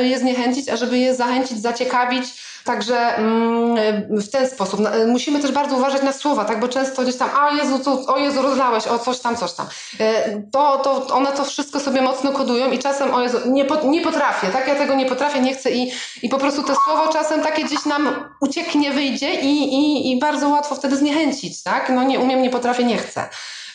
[0.00, 2.24] je zniechęcić, a żeby je zachęcić, zaciekawić,
[2.64, 3.76] Także mm,
[4.20, 4.80] w ten sposób.
[5.06, 6.60] Musimy też bardzo uważać na słowa, tak?
[6.60, 9.66] bo często gdzieś tam, a Jezu, to, o Jezu, rozlałeś, o coś tam, coś tam.
[10.00, 14.00] E, to, to one to wszystko sobie mocno kodują i czasem, o Jezu, nie, nie
[14.00, 14.68] potrafię, tak?
[14.68, 15.92] Ja tego nie potrafię, nie chcę i,
[16.22, 20.48] i po prostu to słowo czasem takie gdzieś nam ucieknie, wyjdzie i, i, i bardzo
[20.48, 21.90] łatwo wtedy zniechęcić, tak?
[21.94, 23.28] No nie umiem, nie potrafię, nie chcę.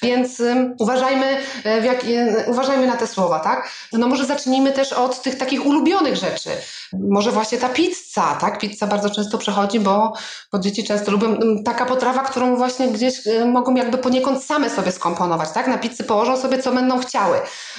[0.05, 0.41] Więc
[0.79, 2.05] uważajmy, e, jak,
[2.47, 3.69] uważajmy na te słowa, tak?
[3.93, 6.49] No może zacznijmy też od tych takich ulubionych rzeczy.
[6.93, 8.59] Może właśnie ta pizza, tak?
[8.59, 10.13] Pizza bardzo często przechodzi, bo,
[10.51, 14.91] bo dzieci często lubią taka potrawa, którą właśnie gdzieś e, mogą jakby poniekąd same sobie
[14.91, 15.67] skomponować, tak?
[15.67, 17.37] Na pizzy położą sobie, co będą chciały.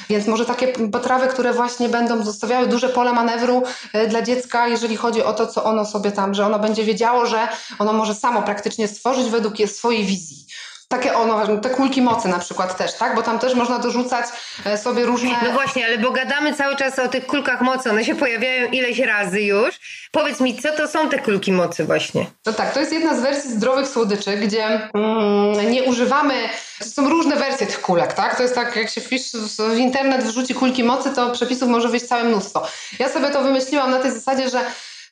[0.09, 3.63] Więc może takie potrawy, które właśnie będą zostawiały duże pole manewru
[3.93, 7.27] e, dla dziecka, jeżeli chodzi o to, co ono sobie tam, że ono będzie wiedziało,
[7.27, 7.49] że
[7.79, 10.46] ono może samo praktycznie stworzyć według swojej wizji
[10.89, 13.15] takie ono, te kulki mocy na przykład też, tak?
[13.15, 14.27] Bo tam też można dorzucać
[14.65, 15.31] e, sobie różne...
[15.45, 18.99] No właśnie, ale bo gadamy cały czas o tych kulkach mocy, one się pojawiają ileś
[18.99, 19.81] razy już.
[20.13, 22.27] Powiedz mi, co to są te kulki mocy właśnie?
[22.47, 26.35] No tak, to jest jedna z wersji zdrowych słodyczy, gdzie mm, nie używamy...
[26.79, 28.37] To są różne wersje tych kulek, tak?
[28.37, 32.07] To jest tak, jak się wpisz w internet, wrzuci kulki mocy, to przepisów może wyjść
[32.07, 32.67] całe mnóstwo.
[32.99, 34.61] Ja sobie to wymyśliłam na tej zasadzie, że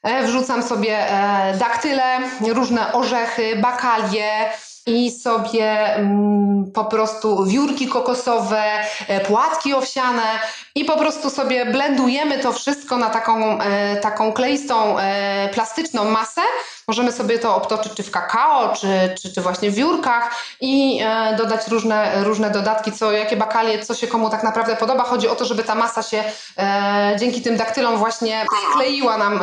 [0.03, 4.51] e, wrzucam sobie e, daktyle, różne orzechy, bakalie,
[4.87, 8.63] i sobie mm, po prostu wiórki kokosowe,
[9.09, 10.23] e, płatki owsiane
[10.77, 16.41] i po prostu sobie blendujemy to wszystko na taką, e, taką kleistą e, plastyczną masę.
[16.89, 18.89] Możemy sobie to obtoczyć czy w kakao, czy,
[19.23, 23.95] czy, czy właśnie w wiórkach i e, dodać różne, różne dodatki, co, jakie bakalie, co
[23.95, 25.05] się komu tak naprawdę podoba.
[25.05, 26.25] Chodzi o to, żeby ta masa się
[27.19, 29.41] dzięki tym daktylom właśnie skleiła nam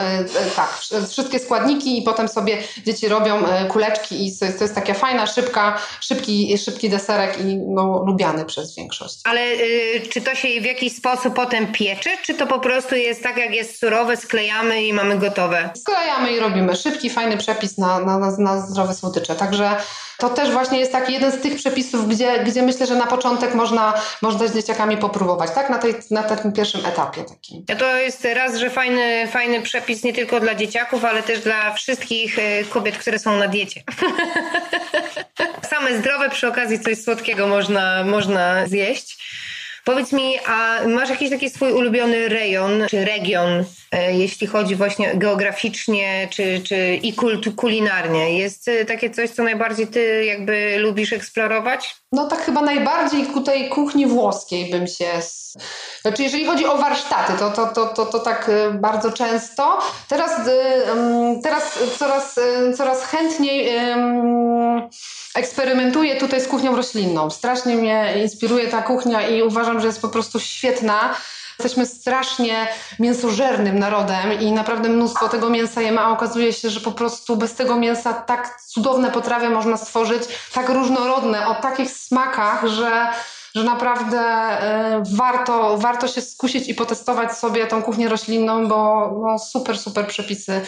[0.55, 0.79] tak,
[1.09, 5.27] wszystkie składniki i potem sobie dzieci robią kuleczki i to jest, to jest taka fajna,
[5.27, 9.19] szybka, szybki, szybki deserek i no, lubiany przez większość.
[9.23, 13.23] Ale y, czy to się w jakiś sposób potem piecze, czy to po prostu jest
[13.23, 15.69] tak, jak jest surowe, sklejamy i mamy gotowe?
[15.77, 19.35] Sklejamy i robimy szybki, fajny przepis na, na, na, na zdrowe słodycze.
[19.35, 19.75] Także
[20.21, 23.53] to też właśnie jest taki jeden z tych przepisów, gdzie, gdzie myślę, że na początek
[23.53, 25.69] można, można z dzieciakami popróbować, tak?
[25.69, 27.65] Na, tej, na tym pierwszym etapie takim.
[27.65, 32.39] To jest raz, że fajny, fajny przepis nie tylko dla dzieciaków, ale też dla wszystkich
[32.39, 33.83] e, kobiet, które są na diecie.
[35.71, 39.17] Same zdrowe, przy okazji coś słodkiego można, można zjeść.
[39.85, 45.15] Powiedz mi, a masz jakiś taki swój ulubiony rejon czy region, e, jeśli chodzi właśnie
[45.15, 48.37] geograficznie czy, czy i kult, kulinarnie?
[48.39, 51.95] Jest e, takie coś, co najbardziej ty jakby lubisz eksplorować?
[52.11, 55.05] No tak chyba najbardziej ku tej kuchni włoskiej bym się...
[56.01, 59.79] Znaczy jeżeli chodzi o warsztaty, to, to, to, to, to tak e, bardzo często.
[60.07, 60.31] Teraz,
[61.43, 62.39] teraz coraz,
[62.77, 63.71] coraz chętniej
[65.35, 67.29] eksperymentuję tutaj z kuchnią roślinną.
[67.29, 71.15] Strasznie mnie inspiruje ta kuchnia i uważam, że jest po prostu świetna.
[71.59, 72.67] Jesteśmy strasznie
[72.99, 77.53] mięsożernym narodem i naprawdę mnóstwo tego mięsa jemy, a okazuje się, że po prostu bez
[77.53, 80.23] tego mięsa tak cudowne potrawy można stworzyć,
[80.53, 83.07] tak różnorodne, o takich smakach, że
[83.55, 89.39] że naprawdę y, warto, warto się skusić i potestować sobie tą kuchnię roślinną, bo no,
[89.39, 90.61] super, super przepisy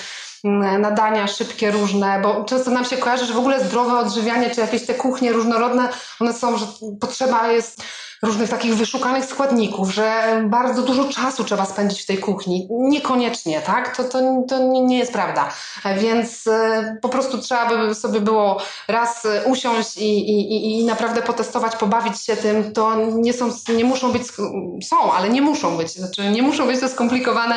[0.44, 4.62] mm, nadania szybkie, różne, bo często nam się kojarzy, że w ogóle zdrowe odżywianie, czy
[4.62, 6.66] jakieś te kuchnie różnorodne, one są, że
[7.02, 7.84] potrzeba jest
[8.24, 12.68] różnych takich wyszukanych składników, że bardzo dużo czasu trzeba spędzić w tej kuchni.
[12.72, 13.98] Niekoniecznie, tak?
[13.98, 15.50] To, to, to nie jest prawda.
[15.98, 21.76] Więc e, po prostu trzeba by sobie było raz usiąść i, i, i naprawdę potestować,
[21.76, 22.74] pobawić się tym.
[22.74, 24.24] To nie są, nie muszą być,
[24.84, 25.92] są, ale nie muszą być.
[25.92, 27.56] Znaczy nie muszą być to skomplikowane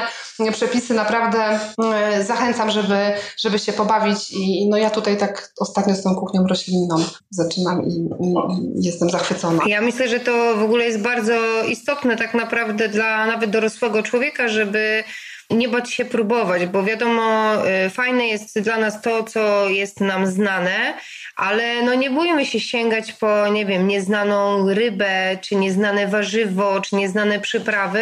[0.52, 0.94] przepisy.
[0.94, 1.60] Naprawdę
[1.94, 2.98] e, zachęcam, żeby,
[3.38, 6.96] żeby się pobawić i no ja tutaj tak ostatnio z tą kuchnią roślinną
[7.30, 8.34] zaczynam i, i
[8.74, 9.62] jestem zachwycona.
[9.66, 14.48] Ja myślę, że to w ogóle jest bardzo istotne tak naprawdę dla nawet dorosłego człowieka,
[14.48, 15.04] żeby
[15.50, 17.54] nie bać się próbować, bo wiadomo,
[17.86, 20.94] y, fajne jest dla nas to, co jest nam znane,
[21.36, 26.96] ale no nie bójmy się sięgać po, nie wiem, nieznaną rybę, czy nieznane warzywo, czy
[26.96, 28.00] nieznane przyprawy,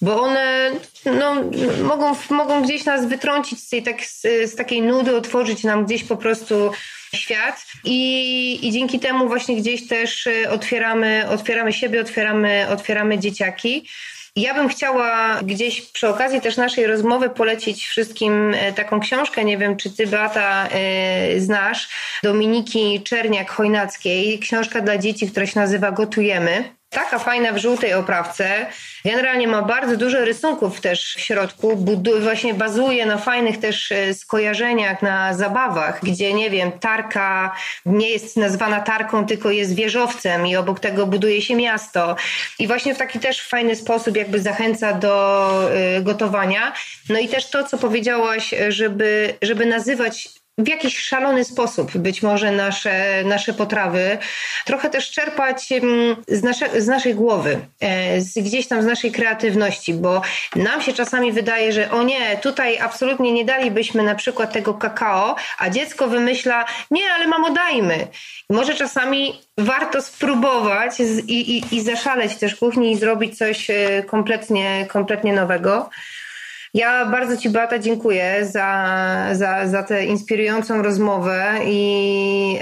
[0.00, 0.70] bo one
[1.04, 1.34] no,
[1.82, 6.04] mogą, mogą gdzieś nas wytrącić z, tej, tak, z, z takiej nudy, otworzyć nam gdzieś
[6.04, 6.70] po prostu
[7.14, 13.88] świat i, i dzięki temu właśnie gdzieś też y, otwieramy, otwieramy siebie, otwieramy, otwieramy dzieciaki.
[14.36, 19.58] Ja bym chciała gdzieś przy okazji też naszej rozmowy polecić wszystkim e, taką książkę, nie
[19.58, 20.68] wiem czy ty Beata
[21.32, 21.88] yy, znasz,
[22.22, 26.64] Dominiki Czerniak-Chojnackiej, książka dla dzieci, która się nazywa Gotujemy.
[26.96, 28.66] Taka fajna w żółtej oprawce.
[29.04, 31.76] Generalnie ma bardzo dużo rysunków też w środku.
[31.76, 38.10] Budu- właśnie bazuje na fajnych też e, skojarzeniach, na zabawach, gdzie nie wiem, tarka nie
[38.10, 42.16] jest nazwana tarką, tylko jest wieżowcem i obok tego buduje się miasto.
[42.58, 45.50] I właśnie w taki też fajny sposób jakby zachęca do
[45.98, 46.72] y, gotowania.
[47.08, 50.28] No i też to, co powiedziałaś, żeby, żeby nazywać
[50.58, 54.18] w jakiś szalony sposób być może nasze, nasze potrawy,
[54.64, 55.68] trochę też czerpać
[56.28, 60.22] z, nasze, z naszej głowy, e, z, gdzieś tam z naszej kreatywności, bo
[60.56, 65.36] nam się czasami wydaje, że o nie, tutaj absolutnie nie dalibyśmy na przykład tego kakao,
[65.58, 68.06] a dziecko wymyśla, nie, ale mamo dajmy.
[68.50, 74.86] może czasami warto spróbować i, i, i zaszaleć też kuchni i zrobić coś e, kompletnie,
[74.88, 75.90] kompletnie nowego.
[76.74, 78.96] Ja bardzo Ci, Beata, dziękuję za,
[79.32, 82.58] za, za tę inspirującą rozmowę i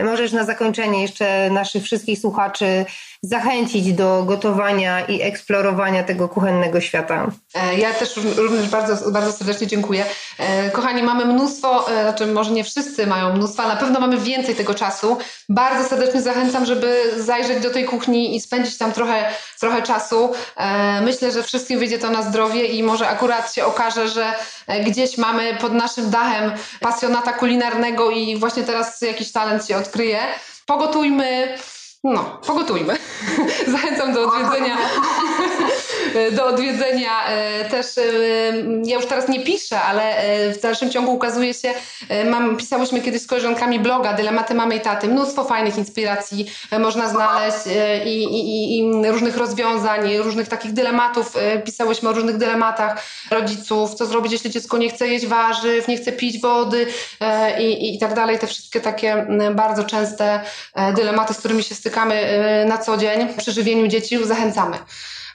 [0.00, 2.84] y, możesz na zakończenie jeszcze naszych wszystkich słuchaczy
[3.22, 7.26] zachęcić do gotowania i eksplorowania tego kuchennego świata.
[7.54, 10.04] E, ja też również bardzo, bardzo serdecznie dziękuję.
[10.38, 14.18] E, kochani, mamy mnóstwo, e, znaczy może nie wszyscy mają mnóstwo, ale na pewno mamy
[14.18, 15.18] więcej tego czasu.
[15.48, 20.32] Bardzo serdecznie zachęcam, żeby zajrzeć do tej kuchni i spędzić tam trochę, trochę czasu.
[21.02, 24.34] Myślę, że wszystkim wyjdzie to na zdrowie i może akurat się okaże, że
[24.84, 30.18] gdzieś mamy pod naszym dachem pasjonata kulinarnego i właśnie teraz jakiś talent się odkryje.
[30.66, 31.58] Pogotujmy
[32.04, 32.96] no, pogotujmy.
[33.72, 34.76] Zachęcam do odwiedzenia,
[36.32, 38.02] do odwiedzenia e, też, e,
[38.84, 41.74] ja już teraz nie piszę, ale e, w dalszym ciągu ukazuje się,
[42.30, 45.08] mam, pisałyśmy kiedyś z koleżankami bloga Dylematy Mamy i Taty.
[45.08, 47.58] Mnóstwo fajnych inspiracji można znaleźć
[48.04, 51.34] i, i, i różnych rozwiązań, różnych takich dylematów.
[51.64, 56.12] Pisałyśmy o różnych dylematach rodziców, co zrobić, jeśli dziecko nie chce jeść warzyw, nie chce
[56.12, 56.86] pić wody
[57.60, 58.38] i, i tak dalej.
[58.38, 60.40] Te wszystkie takie bardzo częste
[60.96, 64.78] dylematy, z którymi się styka spotykamy y, na co dzień przy żywieniu dzieci, zachęcamy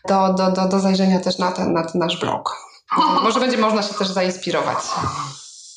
[0.08, 2.58] do, do, do, do zajrzenia też na ten, na ten nasz blog.
[3.24, 4.78] Może będzie można się też zainspirować.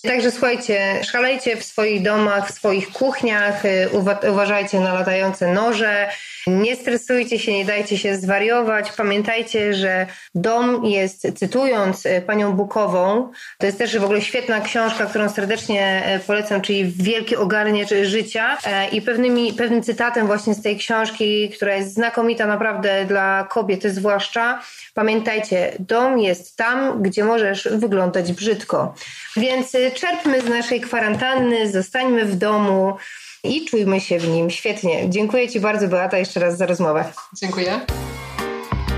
[0.06, 3.88] Także słuchajcie, szalejcie w swoich domach, w swoich kuchniach, y,
[4.30, 6.08] uważajcie na latające noże,
[6.46, 8.92] nie stresujcie się, nie dajcie się zwariować.
[8.92, 15.06] Pamiętajcie, że dom jest, cytując y, panią Bukową, to jest też w ogóle świetna książka,
[15.06, 18.58] którą serdecznie y, polecam, czyli Wielki ogarniacz życia
[18.92, 24.62] i pewnymi, pewnym cytatem właśnie z tej książki, która jest znakomita naprawdę dla kobiety zwłaszcza.
[24.94, 28.94] Pamiętajcie, dom jest tam, gdzie możesz wyglądać brzydko.
[29.36, 32.96] Więc czerpmy z naszej kwarantanny, zostańmy w domu
[33.44, 35.10] i czujmy się w nim świetnie.
[35.10, 37.04] Dziękuję Ci bardzo, Beata, jeszcze raz za rozmowę.
[37.32, 37.80] Dziękuję.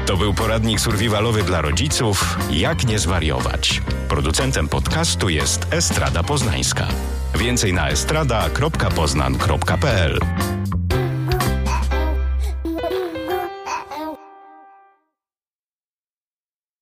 [0.06, 3.82] To był poradnik survivalowy dla rodziców Jak nie zwariować.
[4.08, 6.88] Producentem podcastu jest Estrada Poznańska.
[7.34, 10.20] Więcej na estrada.poznan.pl